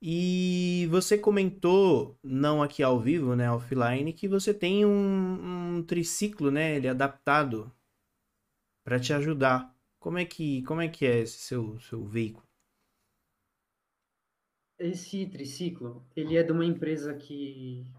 [0.00, 6.50] E você comentou, não aqui ao vivo, né, offline, que você tem um, um triciclo,
[6.50, 7.72] né, ele adaptado
[8.84, 9.74] para te ajudar.
[9.98, 12.46] Como é que, como é que é esse seu, seu veículo?
[14.78, 17.90] Esse triciclo, ele é de uma empresa que,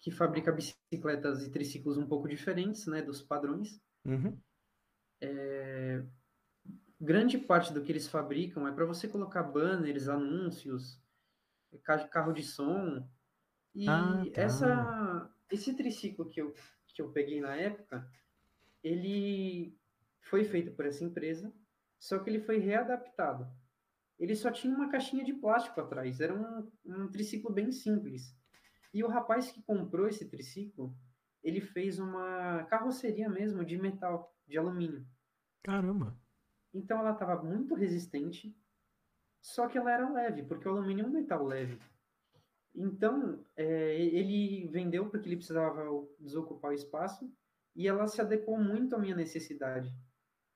[0.00, 3.80] que fabrica bicicletas e triciclos um pouco diferentes, né, dos padrões.
[4.04, 4.36] Uhum.
[5.22, 6.04] É,
[7.00, 11.00] grande parte do que eles fabricam é para você colocar banners, anúncios,
[12.10, 13.06] carro de som.
[13.74, 14.40] E ah, tá.
[14.40, 16.54] essa, esse triciclo que eu,
[16.88, 18.08] que eu peguei na época,
[18.82, 19.76] ele
[20.22, 21.52] foi feito por essa empresa,
[21.98, 23.46] só que ele foi readaptado.
[24.18, 28.34] Ele só tinha uma caixinha de plástico atrás, era um, um triciclo bem simples.
[28.94, 30.96] E o rapaz que comprou esse triciclo,
[31.42, 35.06] ele fez uma carroceria mesmo de metal, de alumínio.
[35.62, 36.18] Caramba!
[36.76, 38.54] Então ela estava muito resistente,
[39.40, 41.80] só que ela era leve, porque o alumínio é um metal leve.
[42.74, 45.82] Então, é, ele vendeu porque ele precisava
[46.20, 47.32] desocupar o espaço
[47.74, 49.90] e ela se adequou muito à minha necessidade,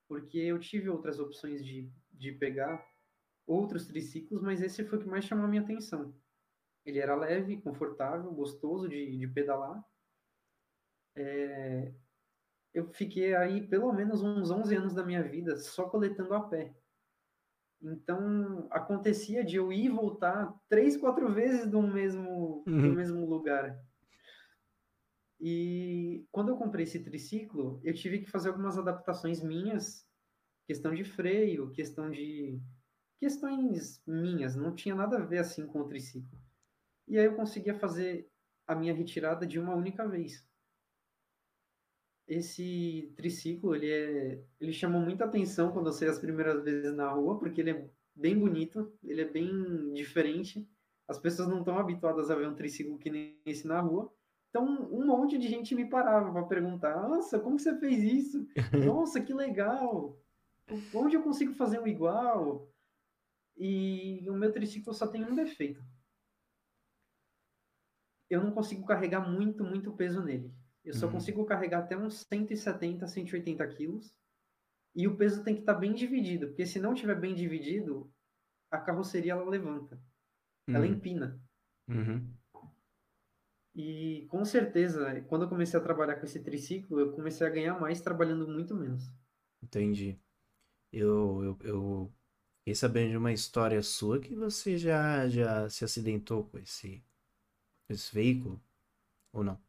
[0.06, 2.86] porque eu tive outras opções de, de pegar
[3.46, 6.14] outros triciclos, mas esse foi o que mais chamou a minha atenção.
[6.84, 9.82] Ele era leve, confortável, gostoso de, de pedalar.
[11.16, 11.92] É,
[12.72, 16.74] eu fiquei aí pelo menos uns 11 anos da minha vida só coletando a pé.
[17.82, 22.82] Então, acontecia de eu ir e voltar três, quatro vezes do mesmo, uhum.
[22.82, 23.78] do mesmo lugar.
[25.40, 30.06] E quando eu comprei esse triciclo, eu tive que fazer algumas adaptações minhas,
[30.66, 32.60] questão de freio, questão de
[33.18, 36.38] questões minhas, não tinha nada a ver assim com o triciclo.
[37.08, 38.30] E aí eu conseguia fazer
[38.66, 40.46] a minha retirada de uma única vez.
[42.30, 47.10] Esse triciclo, ele é, ele chamou muita atenção quando eu saí as primeiras vezes na
[47.10, 50.64] rua, porque ele é bem bonito, ele é bem diferente.
[51.08, 54.14] As pessoas não estão habituadas a ver um triciclo que nem esse na rua.
[54.48, 58.46] Então, um monte de gente me parava para perguntar: Nossa, como você fez isso?
[58.72, 60.16] Nossa, que legal!
[60.94, 62.70] Onde eu consigo fazer um igual?
[63.56, 65.84] E o meu triciclo só tem um defeito.
[68.30, 70.54] Eu não consigo carregar muito, muito peso nele.
[70.84, 71.12] Eu só uhum.
[71.12, 74.14] consigo carregar até uns 170, 180 quilos.
[74.94, 78.12] E o peso tem que estar tá bem dividido, porque se não estiver bem dividido,
[78.70, 79.96] a carroceria ela levanta.
[80.68, 80.74] Uhum.
[80.74, 81.40] Ela empina.
[81.88, 82.34] Uhum.
[83.74, 87.78] E com certeza, quando eu comecei a trabalhar com esse triciclo, eu comecei a ganhar
[87.78, 89.04] mais trabalhando muito menos.
[89.62, 90.18] Entendi.
[90.92, 92.12] Eu, eu, eu
[92.58, 97.04] fiquei sabendo de uma história sua que você já, já se acidentou com esse,
[97.88, 98.60] esse veículo,
[99.32, 99.60] ou não?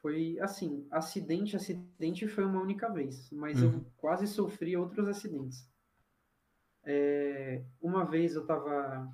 [0.00, 3.72] Foi assim, acidente, acidente foi uma única vez, mas uhum.
[3.74, 5.68] eu quase sofri outros acidentes.
[6.82, 9.08] É, uma vez eu estava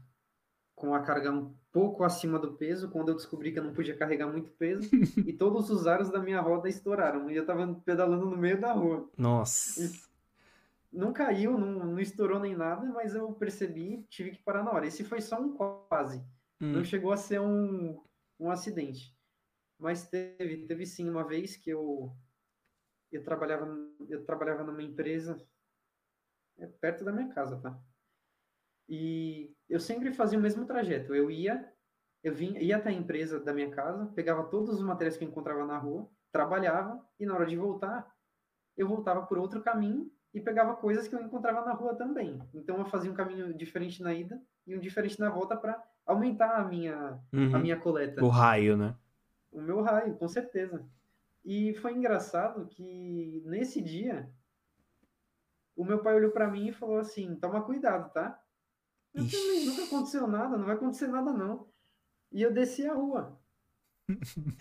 [0.77, 3.97] com a carga um pouco acima do peso, quando eu descobri que eu não podia
[3.97, 4.89] carregar muito peso,
[5.27, 8.73] e todos os aros da minha roda estouraram, e eu estava pedalando no meio da
[8.73, 9.11] rua.
[9.17, 9.83] Nossa!
[9.83, 10.07] E
[10.93, 14.87] não caiu, não, não estourou nem nada, mas eu percebi, tive que parar na hora.
[14.87, 16.19] Esse foi só um quase,
[16.61, 16.73] hum.
[16.73, 18.01] não chegou a ser um,
[18.39, 19.16] um acidente.
[19.79, 22.13] Mas teve, teve sim uma vez que eu
[23.13, 23.67] eu trabalhava
[24.09, 25.37] eu trabalhava numa empresa
[26.59, 27.79] é perto da minha casa, tá?
[28.89, 31.15] E eu sempre fazia o mesmo trajeto.
[31.15, 31.71] Eu ia,
[32.23, 35.29] eu vinha, ia até a empresa da minha casa, pegava todos os materiais que eu
[35.29, 38.11] encontrava na rua, trabalhava e na hora de voltar,
[38.77, 42.39] eu voltava por outro caminho e pegava coisas que eu encontrava na rua também.
[42.55, 46.57] Então eu fazia um caminho diferente na ida e um diferente na volta para aumentar
[46.57, 47.57] a minha uhum.
[47.57, 48.23] a minha coleta.
[48.25, 48.95] O raio, né?
[49.59, 50.87] O meu raio, com certeza.
[51.45, 54.31] E foi engraçado que nesse dia
[55.75, 58.43] o meu pai olhou para mim e falou assim: "Toma cuidado, tá?"
[59.17, 61.67] Eu falei, nunca aconteceu nada, não vai acontecer nada não.
[62.31, 63.41] E eu desci a rua.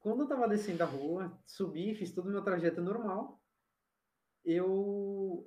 [0.00, 3.42] Quando eu tava descendo a rua, subi, fiz todo o meu trajeto normal.
[4.42, 5.46] Eu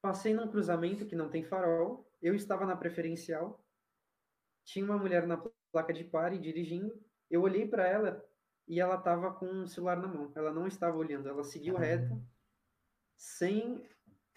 [0.00, 2.08] passei num cruzamento que não tem farol.
[2.22, 3.64] Eu estava na preferencial.
[4.64, 5.36] Tinha uma mulher na
[5.72, 6.92] placa de pare dirigindo.
[7.30, 8.24] Eu olhei para ela
[8.66, 10.32] e ela estava com o um celular na mão.
[10.34, 12.20] Ela não estava olhando, ela seguiu reto,
[13.16, 13.82] sem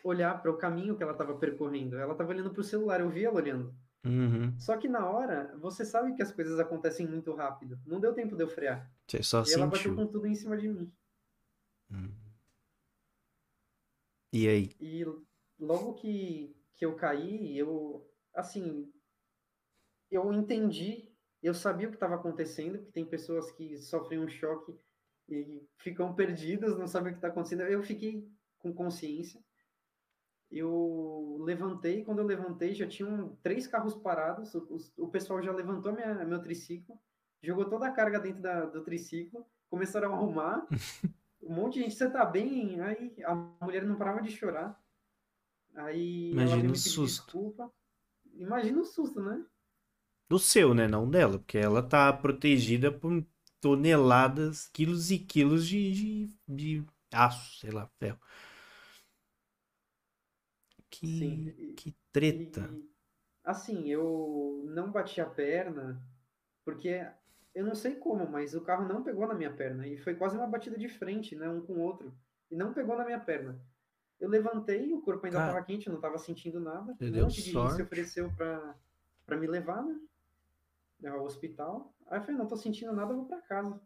[0.04, 1.98] olhar para o caminho que ela estava percorrendo.
[1.98, 3.76] Ela estava olhando para o celular, eu vi ela olhando.
[4.04, 4.58] Uhum.
[4.60, 7.80] Só que na hora, você sabe que as coisas acontecem muito rápido.
[7.86, 8.92] Não deu tempo de eu frear.
[9.08, 9.62] Você só e sentiu.
[9.62, 10.92] ela bateu com tudo em cima de mim.
[11.92, 12.12] Hum.
[14.34, 14.76] E aí?
[14.80, 15.06] E
[15.60, 18.92] logo que, que eu caí, eu, assim,
[20.10, 21.11] eu entendi,
[21.42, 24.78] eu sabia o que estava acontecendo, porque tem pessoas que sofrem um choque
[25.28, 27.62] e ficam perdidas, não sabem o que está acontecendo.
[27.64, 28.28] Eu fiquei
[28.60, 29.42] com consciência.
[30.50, 35.94] Eu levantei, quando eu levantei, já tinham três carros parados, o, o pessoal já levantou
[35.94, 37.00] minha, meu triciclo,
[37.42, 40.68] jogou toda a carga dentro da, do triciclo, começaram a arrumar.
[41.42, 42.82] um monte de gente, você tá bem?
[42.82, 44.80] Aí a mulher não parava de chorar.
[45.74, 47.06] Aí Imagina ela o susto.
[47.06, 47.74] desculpa.
[48.34, 49.44] Imagina o susto, né?
[50.32, 50.88] Do seu, né?
[50.88, 53.22] Não dela, porque ela tá protegida por
[53.60, 58.18] toneladas, quilos e quilos de, de, de aço, sei lá, ferro.
[60.90, 61.74] Que, Sim.
[61.76, 62.62] que treta.
[62.74, 62.90] E,
[63.44, 66.02] assim, eu não bati a perna,
[66.64, 67.06] porque
[67.54, 69.86] eu não sei como, mas o carro não pegou na minha perna.
[69.86, 71.50] E foi quase uma batida de frente, né?
[71.50, 72.18] Um com o outro.
[72.50, 73.62] E não pegou na minha perna.
[74.18, 76.96] Eu levantei, o corpo ainda estava quente, eu não estava sentindo nada.
[76.98, 80.00] você Um monte de gente se ofereceu para me levar, né?
[81.08, 81.94] Ao hospital.
[82.08, 83.82] Aí eu falei, não tô sentindo nada, eu vou para casa.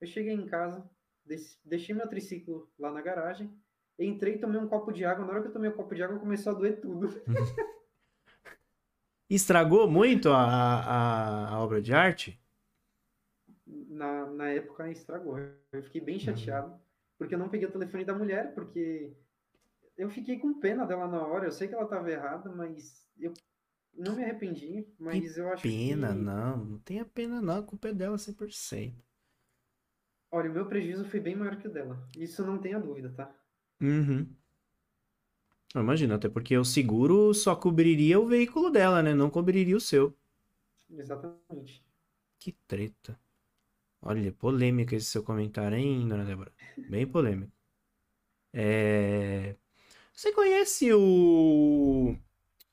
[0.00, 0.88] Eu cheguei em casa,
[1.64, 3.52] deixei meu triciclo lá na garagem,
[3.98, 5.24] entrei, tomei um copo de água.
[5.26, 7.08] Na hora que eu tomei o copo de água, começou a doer tudo.
[9.30, 12.38] Estragou muito a, a, a obra de arte?
[13.66, 15.36] na, na época estragou.
[15.72, 16.04] Eu fiquei Uhum.
[16.04, 16.78] bem chateado,
[17.18, 19.12] porque eu não peguei o telefone da mulher, porque
[19.96, 21.46] eu fiquei com pena dela na hora.
[21.46, 23.32] Eu sei que ela estava errada, mas eu
[23.98, 24.86] não me arrependi.
[24.98, 26.14] Mas eu acho Pena, que.
[26.14, 26.64] não.
[26.64, 27.58] Não tenha pena, não.
[27.58, 28.94] A culpa é dela 100%.
[30.30, 31.98] Olha, o meu prejuízo foi bem maior que o dela.
[32.16, 33.34] Isso não tenha dúvida, tá?
[33.80, 34.26] Uhum.
[35.74, 39.14] Eu Imagino, até porque o seguro só cobriria o veículo dela, né?
[39.14, 40.16] Não cobriria o seu.
[40.90, 41.82] Exatamente.
[42.38, 43.18] Que treta.
[44.02, 46.52] Olha, polêmica esse seu comentário, hein, dona Débora?
[46.88, 47.52] Bem polêmico.
[48.52, 49.56] É...
[50.12, 52.16] Você conhece o...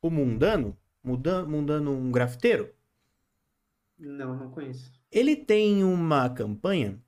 [0.02, 0.78] o Mundano?
[1.06, 2.70] Muda- Mundano, um grafiteiro?
[3.98, 4.90] Não, não conheço.
[5.12, 7.02] Ele tem uma campanha.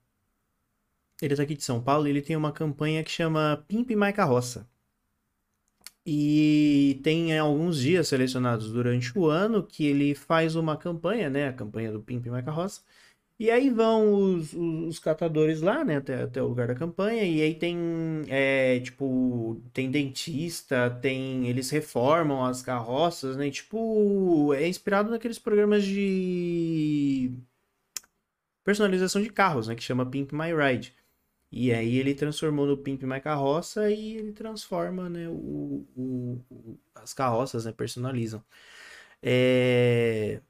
[1.22, 2.08] Ele é daqui de São Paulo.
[2.08, 4.68] Ele tem uma campanha que chama Pimp My Carroça.
[6.06, 11.48] E tem alguns dias selecionados durante o ano que ele faz uma campanha, né?
[11.50, 12.82] A campanha do Pimp My Carroça.
[13.40, 15.98] E aí vão os, os, os catadores lá, né?
[15.98, 17.24] Até, até o lugar da campanha.
[17.24, 17.78] E aí tem,
[18.30, 21.48] é, tipo, tem dentista, tem...
[21.48, 23.52] Eles reformam as carroças, né?
[23.52, 27.32] Tipo, é inspirado naqueles programas de
[28.64, 29.76] personalização de carros, né?
[29.76, 30.94] Que chama Pimp My Ride.
[31.52, 35.28] E aí ele transformou no Pimp My Carroça e ele transforma, né?
[35.30, 37.72] O, o- o- as carroças, né?
[37.74, 38.44] Personalizam.
[39.22, 40.42] É...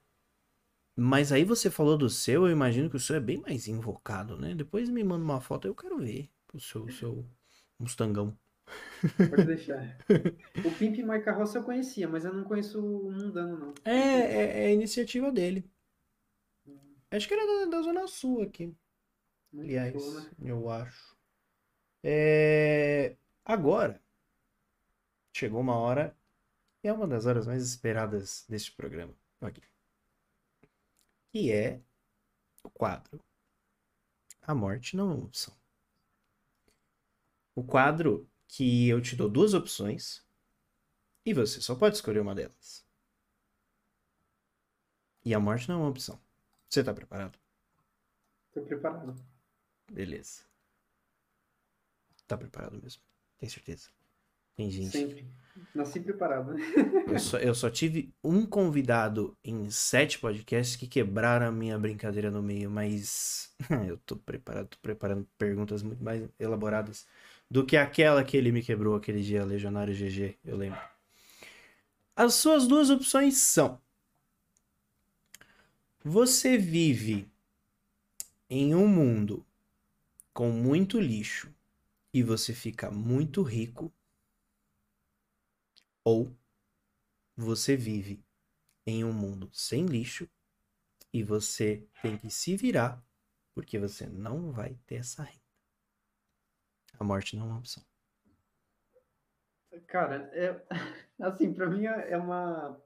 [1.00, 4.36] Mas aí você falou do seu, eu imagino que o seu é bem mais invocado,
[4.36, 4.56] né?
[4.56, 7.24] Depois me manda uma foto, eu quero ver o seu, o seu
[7.78, 8.36] Mustangão.
[9.30, 9.96] Pode deixar.
[10.66, 13.74] o Pimp My Carroça eu conhecia, mas eu não conheço o Mundano, não.
[13.86, 15.70] É, é, é a iniciativa dele.
[17.12, 18.76] Acho que era da, da Zona Sul aqui.
[19.54, 20.32] Muito Aliás, boa, né?
[20.42, 21.16] eu acho.
[22.04, 23.16] É...
[23.46, 24.02] Agora,
[25.32, 26.18] chegou uma hora,
[26.84, 29.62] e é uma das horas mais esperadas deste programa aqui.
[31.38, 31.80] Que é
[32.64, 33.24] o quadro
[34.42, 35.56] A Morte Não é uma Opção.
[37.54, 40.26] O quadro que eu te dou duas opções
[41.24, 42.84] e você só pode escolher uma delas.
[45.24, 46.20] E a morte não é uma opção.
[46.68, 47.38] Você tá preparado?
[48.52, 49.14] Tô preparado.
[49.92, 50.44] Beleza.
[52.26, 53.04] Tá preparado mesmo?
[53.38, 53.92] Tem certeza?
[54.56, 54.90] Tem gente.
[54.90, 55.32] Sempre.
[55.74, 56.56] Nasci preparado?
[57.08, 62.30] Eu só, eu só tive um convidado em sete podcasts que quebraram a minha brincadeira
[62.30, 63.54] no meio, mas
[63.88, 67.08] eu tô preparado, tô preparando perguntas muito mais elaboradas
[67.50, 70.80] do que aquela que ele me quebrou aquele dia, Legionário GG, eu lembro.
[72.16, 73.80] As suas duas opções são:
[76.04, 77.30] você vive
[78.50, 79.46] em um mundo
[80.34, 81.54] com muito lixo
[82.14, 83.92] e você fica muito rico,
[86.08, 86.34] ou
[87.36, 88.24] você vive
[88.86, 90.26] em um mundo sem lixo
[91.12, 93.06] e você tem que se virar
[93.54, 95.42] porque você não vai ter essa renda.
[96.98, 97.84] A morte não é uma opção.
[99.86, 100.66] Cara, é,
[101.20, 102.82] assim, para mim é, é uma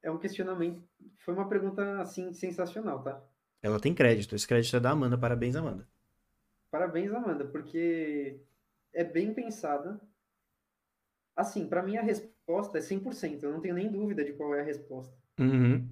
[0.00, 3.20] é um questionamento, foi uma pergunta assim sensacional, tá?
[3.60, 5.88] Ela tem crédito, esse crédito é da Amanda, parabéns Amanda.
[6.70, 8.40] Parabéns Amanda, porque
[8.92, 10.00] é bem pensada.
[11.38, 14.60] Assim, para mim a resposta é 100%, eu não tenho nem dúvida de qual é
[14.60, 15.16] a resposta.
[15.38, 15.88] Uhum.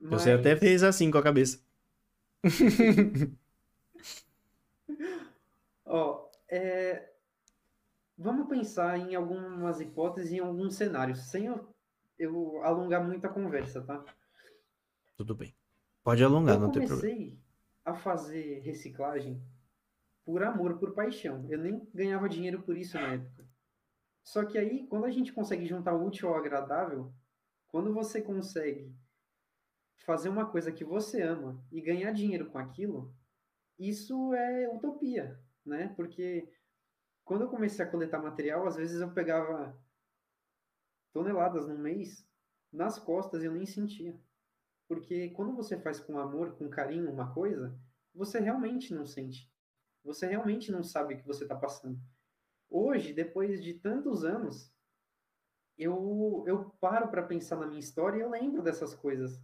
[0.00, 0.22] Mas...
[0.22, 1.60] Você até fez assim com a cabeça.
[5.84, 7.08] Ó, é,
[8.18, 11.68] Vamos pensar em algumas hipóteses, em alguns cenários, sem eu,
[12.18, 14.04] eu alongar muito a conversa, tá?
[15.16, 15.54] Tudo bem.
[16.02, 17.08] Pode alongar, eu não tem problema.
[17.08, 17.38] Eu comecei
[17.84, 19.40] a fazer reciclagem
[20.24, 21.46] por amor, por paixão.
[21.48, 23.37] Eu nem ganhava dinheiro por isso na época.
[24.28, 27.10] Só que aí, quando a gente consegue juntar o útil ao agradável,
[27.66, 28.94] quando você consegue
[30.04, 33.16] fazer uma coisa que você ama e ganhar dinheiro com aquilo,
[33.78, 35.94] isso é utopia, né?
[35.96, 36.46] Porque
[37.24, 39.74] quando eu comecei a coletar material, às vezes eu pegava
[41.10, 42.28] toneladas no mês
[42.70, 44.14] nas costas e eu nem sentia.
[44.86, 47.74] Porque quando você faz com amor, com carinho uma coisa,
[48.14, 49.50] você realmente não sente.
[50.04, 51.98] Você realmente não sabe o que você está passando.
[52.70, 54.72] Hoje, depois de tantos anos,
[55.76, 59.40] eu, eu paro para pensar na minha história e eu lembro dessas coisas.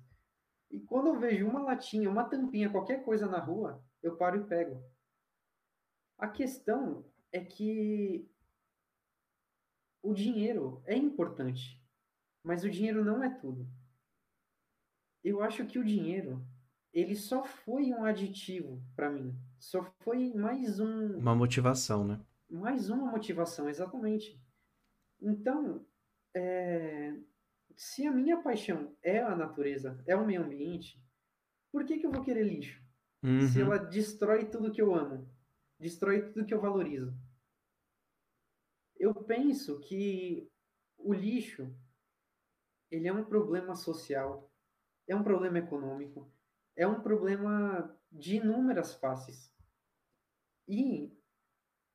[0.70, 4.45] E quando eu vejo uma latinha, uma tampinha, qualquer coisa na rua, eu paro e
[4.45, 4.83] pego.
[6.18, 8.29] A questão é que
[10.03, 11.83] o dinheiro é importante,
[12.43, 13.66] mas o dinheiro não é tudo.
[15.22, 16.47] Eu acho que o dinheiro
[16.93, 22.20] ele só foi um aditivo para mim, só foi mais um uma motivação, né?
[22.55, 24.40] Mais uma motivação, exatamente.
[25.20, 25.86] Então,
[26.34, 27.14] é...
[27.76, 31.02] se a minha paixão é a natureza, é o meio ambiente,
[31.72, 32.82] por que, que eu vou querer lixo?
[33.22, 33.48] Uhum.
[33.48, 35.28] Se ela destrói tudo que eu amo,
[35.78, 37.14] destrói tudo que eu valorizo
[39.05, 40.50] eu penso que
[40.96, 41.74] o lixo
[42.90, 44.50] ele é um problema social,
[45.07, 46.32] é um problema econômico,
[46.76, 49.52] é um problema de inúmeras faces.
[50.66, 51.12] E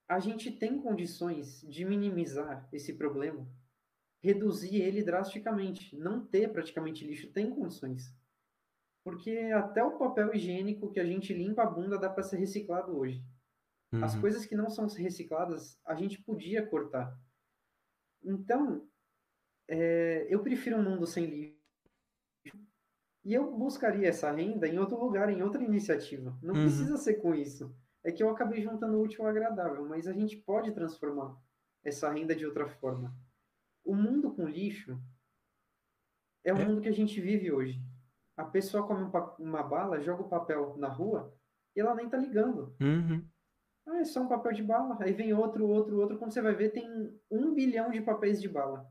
[0.10, 3.48] a gente tem condições de minimizar esse problema,
[4.24, 5.96] reduzir ele drasticamente.
[5.96, 8.12] Não ter praticamente lixo tem condições.
[9.04, 12.98] Porque até o papel higiênico que a gente limpa a bunda dá para ser reciclado
[12.98, 13.24] hoje.
[13.94, 14.04] Uhum.
[14.04, 17.16] As coisas que não são recicladas, a gente podia cortar.
[18.24, 18.90] Então,
[19.68, 21.60] é, eu prefiro um mundo sem lixo.
[23.24, 26.36] E eu buscaria essa renda em outro lugar, em outra iniciativa.
[26.42, 26.62] Não uhum.
[26.64, 27.76] precisa ser com isso.
[28.04, 31.38] É que eu acabei juntando o útil ao agradável, mas a gente pode transformar
[31.84, 33.16] essa renda de outra forma.
[33.84, 35.00] O mundo com lixo
[36.44, 36.66] é o é.
[36.66, 37.82] mundo que a gente vive hoje.
[38.38, 41.36] A pessoa come uma bala, joga o papel na rua
[41.76, 42.76] e ela nem tá ligando.
[42.80, 43.28] Uhum.
[43.86, 44.98] Ah, é só um papel de bala.
[45.02, 46.18] Aí vem outro, outro, outro.
[46.18, 48.90] Quando você vai ver, tem um bilhão de papéis de bala.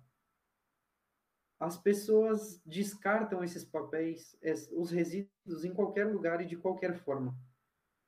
[1.61, 4.37] As pessoas descartam esses papéis,
[4.73, 7.37] os resíduos, em qualquer lugar e de qualquer forma.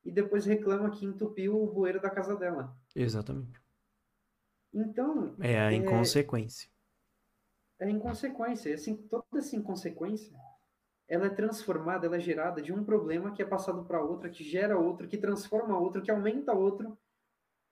[0.04, 2.76] E depois reclama que entupiu o bueiro da casa dela.
[2.94, 3.60] Exatamente.
[4.72, 5.34] Então.
[5.40, 6.70] É a inconsequência.
[7.78, 8.74] É, é a inconsequência.
[8.74, 10.34] Assim, toda essa inconsequência
[11.10, 14.44] ela é transformada, ela é gerada de um problema que é passado para outro, que
[14.44, 16.96] gera outro, que transforma outro, que aumenta outro.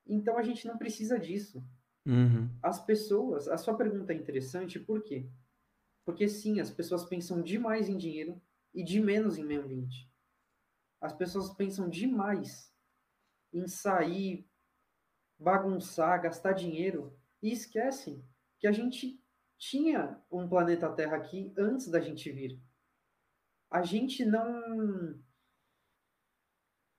[0.04, 1.64] Então a gente não precisa disso.
[2.04, 2.50] Uhum.
[2.60, 5.24] As pessoas, a sua pergunta é interessante, por quê?
[6.04, 8.42] Porque sim, as pessoas pensam demais em dinheiro
[8.74, 10.10] e de menos em meio ambiente.
[11.00, 12.74] As pessoas pensam demais
[13.52, 14.48] em sair,
[15.38, 18.24] bagunçar, gastar dinheiro e esquecem
[18.58, 19.22] que a gente
[19.56, 22.60] tinha um planeta Terra aqui antes da gente vir
[23.70, 25.20] a gente não.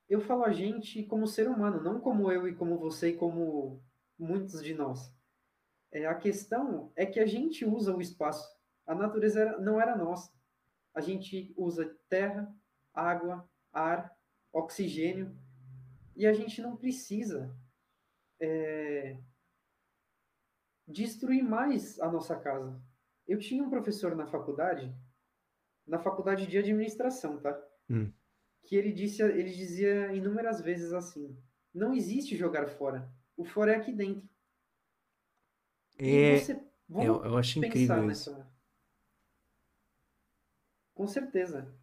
[0.08, 3.84] Eu falo a gente como ser humano, não como eu e como você e como
[4.18, 5.14] muitos de nós.
[5.92, 8.48] É, a questão é que a gente usa o espaço.
[8.86, 10.32] A natureza era, não era nossa.
[10.94, 12.52] A gente usa terra,
[12.94, 14.16] água, ar,
[14.52, 15.36] oxigênio,
[16.16, 17.56] e a gente não precisa
[18.40, 19.18] é,
[20.88, 22.82] destruir mais a nossa casa.
[23.28, 24.94] Eu tinha um professor na faculdade
[25.90, 27.60] na faculdade de administração, tá?
[27.90, 28.14] Hum.
[28.64, 31.36] Que ele disse, ele dizia inúmeras vezes assim:
[31.74, 33.12] não existe jogar fora.
[33.36, 34.30] O fora é aqui dentro.
[35.98, 38.32] É, você, eu, eu acho incrível nessa...
[38.32, 38.46] isso.
[40.94, 41.74] Com certeza.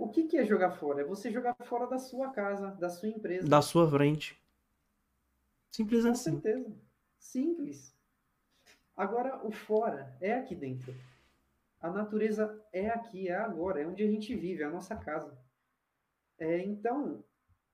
[0.00, 1.02] O que, que é jogar fora?
[1.02, 3.46] É você jogar fora da sua casa, da sua empresa.
[3.46, 4.40] Da sua frente.
[5.70, 6.32] Simples Com assim.
[6.32, 6.72] certeza.
[7.18, 7.94] Simples.
[8.96, 10.94] Agora, o fora é aqui dentro.
[11.78, 15.36] A natureza é aqui, é agora, é onde a gente vive, é a nossa casa.
[16.38, 17.22] É, então,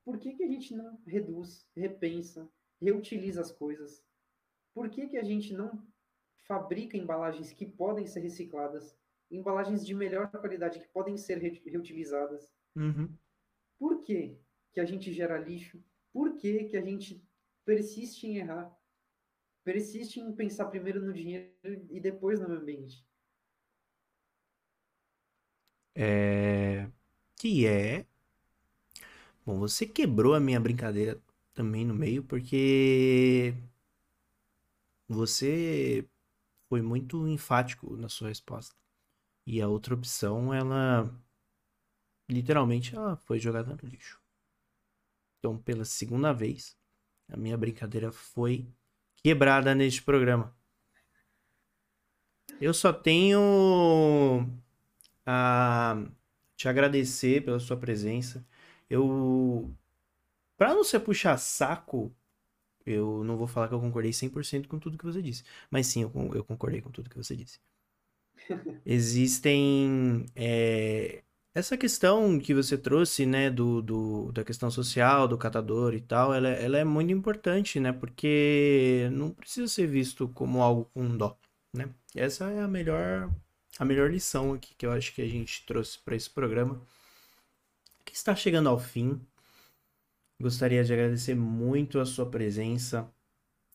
[0.05, 2.49] por que, que a gente não reduz, repensa,
[2.83, 4.05] reutiliza as coisas?
[4.75, 5.81] Por que, que a gente não
[6.39, 8.97] fabrica embalagens que podem ser recicladas,
[9.31, 12.53] embalagens de melhor qualidade que podem ser re reutilizadas?
[12.75, 13.09] Uhum.
[13.79, 14.39] Por que,
[14.73, 15.83] que a gente gera lixo?
[16.13, 17.23] Por que, que a gente
[17.65, 18.75] persiste em errar?
[19.65, 21.53] Persiste em pensar primeiro no dinheiro
[21.91, 23.05] e depois no meio ambiente?
[25.95, 26.89] É...
[27.37, 28.07] Que é...
[29.45, 31.21] Bom, você quebrou a minha brincadeira
[31.55, 33.55] também no meio, porque
[35.09, 36.07] você
[36.69, 38.75] foi muito enfático na sua resposta.
[39.47, 41.11] E a outra opção, ela
[42.29, 44.21] literalmente ela foi jogada no lixo.
[45.39, 46.77] Então, pela segunda vez,
[47.29, 48.67] a minha brincadeira foi
[49.23, 50.55] quebrada neste programa.
[52.61, 53.41] Eu só tenho
[55.25, 55.97] a
[56.57, 58.47] te agradecer pela sua presença.
[58.89, 59.75] Eu
[60.57, 62.15] para não ser puxar saco,
[62.87, 66.03] eu não vou falar que eu concordei 100% com tudo que você disse, mas sim,
[66.03, 67.61] eu, eu concordei com tudo que você disse.
[68.85, 71.23] Existem é,
[71.57, 76.35] essa questão que você trouxe, né, do, do, da questão social, do catador e tal,
[76.35, 81.39] ela, ela é muito importante, né, porque não precisa ser visto como algo com dó,
[81.75, 81.89] né?
[82.15, 83.31] Essa é a melhor,
[83.79, 86.79] a melhor lição aqui que eu acho que a gente trouxe para esse programa,
[88.05, 89.19] que está chegando ao fim.
[90.39, 93.11] Gostaria de agradecer muito a sua presença,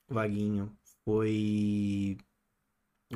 [0.07, 0.71] Vaguinho.
[1.03, 2.15] Foi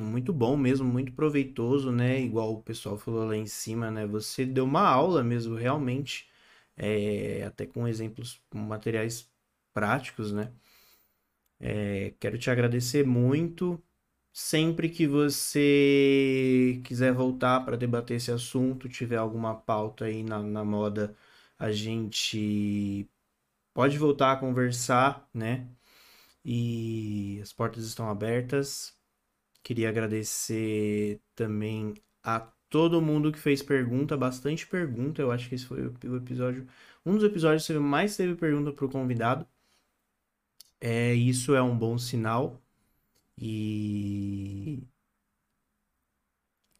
[0.02, 2.20] muito bom mesmo, muito proveitoso, né?
[2.20, 4.06] Igual o pessoal falou lá em cima, né?
[4.06, 6.28] Você deu uma aula mesmo, realmente,
[6.76, 9.30] é, até com exemplos, materiais
[9.74, 10.52] práticos, né?
[11.60, 13.82] É, quero te agradecer muito.
[14.32, 20.64] Sempre que você quiser voltar para debater esse assunto, tiver alguma pauta aí na, na
[20.64, 21.16] moda,
[21.58, 23.08] a gente
[23.74, 25.68] pode voltar a conversar, né?
[26.44, 28.95] E as portas estão abertas.
[29.66, 32.38] Queria agradecer também a
[32.70, 35.20] todo mundo que fez pergunta, bastante pergunta.
[35.20, 36.68] Eu acho que esse foi o episódio,
[37.04, 39.44] um dos episódios que mais teve pergunta para o convidado.
[40.80, 42.62] É, isso é um bom sinal.
[43.36, 44.84] E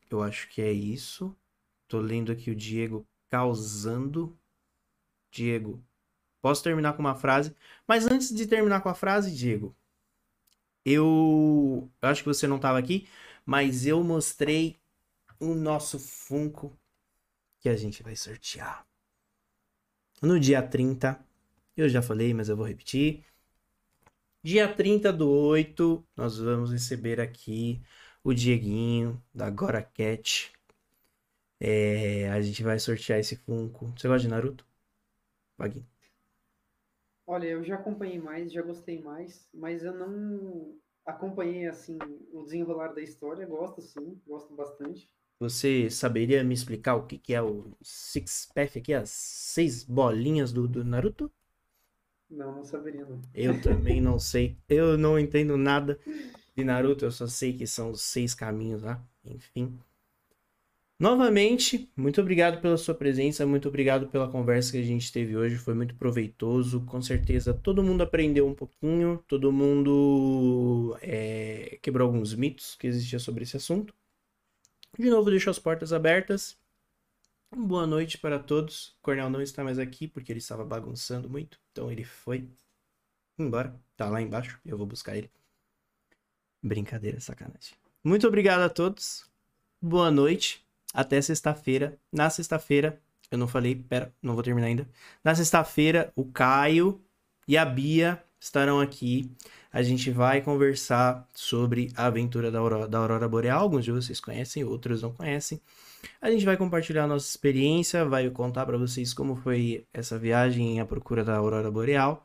[0.08, 1.36] eu acho que é isso.
[1.88, 4.38] Tô lendo aqui o Diego causando.
[5.32, 5.82] Diego,
[6.40, 7.52] posso terminar com uma frase,
[7.84, 9.74] mas antes de terminar com a frase, Diego,
[10.86, 13.08] eu, eu acho que você não estava aqui,
[13.44, 14.78] mas eu mostrei
[15.40, 16.78] o nosso Funko
[17.60, 18.86] que a gente vai sortear.
[20.22, 21.18] No dia 30,
[21.76, 23.24] eu já falei, mas eu vou repetir.
[24.42, 27.82] Dia 30 do 8, nós vamos receber aqui
[28.22, 30.52] o Dieguinho da Gora Cat.
[31.60, 33.92] É, a gente vai sortear esse Funko.
[33.96, 34.64] Você gosta de Naruto?
[35.58, 35.86] Vaguinho.
[37.26, 41.98] Olha, eu já acompanhei mais, já gostei mais, mas eu não acompanhei assim
[42.32, 43.46] o desenrolar da história.
[43.46, 45.10] Gosto sim, gosto bastante.
[45.38, 50.52] Você saberia me explicar o que, que é o Six Path aqui, as seis bolinhas
[50.52, 51.30] do, do Naruto?
[52.30, 53.20] Não, não saberia não.
[53.34, 54.56] Eu também não sei.
[54.68, 55.98] Eu não entendo nada
[56.56, 59.02] de Naruto, eu só sei que são os seis caminhos lá.
[59.24, 59.78] Enfim.
[60.98, 65.56] Novamente, muito obrigado pela sua presença, muito obrigado pela conversa que a gente teve hoje,
[65.56, 66.80] foi muito proveitoso.
[66.86, 73.20] Com certeza todo mundo aprendeu um pouquinho, todo mundo é, quebrou alguns mitos que existiam
[73.20, 73.94] sobre esse assunto.
[74.98, 76.56] De novo, deixo as portas abertas.
[77.54, 78.88] Boa noite para todos.
[78.98, 81.60] O Cornel não está mais aqui porque ele estava bagunçando muito.
[81.72, 82.48] Então ele foi
[83.38, 83.78] embora.
[83.96, 84.58] Tá lá embaixo.
[84.64, 85.30] Eu vou buscar ele.
[86.62, 87.74] Brincadeira, sacanagem.
[88.02, 89.30] Muito obrigado a todos.
[89.80, 90.65] Boa noite.
[90.94, 91.98] Até sexta-feira.
[92.12, 93.00] Na sexta-feira,
[93.30, 94.88] eu não falei, pera, não vou terminar ainda.
[95.22, 97.00] Na sexta-feira, o Caio
[97.46, 99.30] e a Bia estarão aqui.
[99.72, 103.60] A gente vai conversar sobre a aventura da Aurora, da Aurora Boreal.
[103.60, 105.60] Alguns de vocês conhecem, outros não conhecem.
[106.20, 110.80] A gente vai compartilhar a nossa experiência, vai contar para vocês como foi essa viagem
[110.80, 112.24] à procura da Aurora Boreal.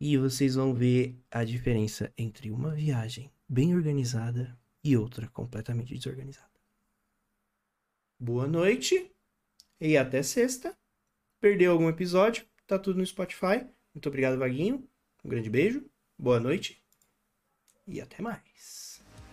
[0.00, 6.53] E vocês vão ver a diferença entre uma viagem bem organizada e outra completamente desorganizada.
[8.26, 9.14] Boa noite
[9.78, 10.74] e até sexta.
[11.38, 12.46] Perdeu algum episódio?
[12.66, 13.66] Tá tudo no Spotify.
[13.94, 14.88] Muito obrigado, Vaguinho.
[15.22, 15.84] Um grande beijo,
[16.18, 16.82] boa noite
[17.86, 18.83] e até mais.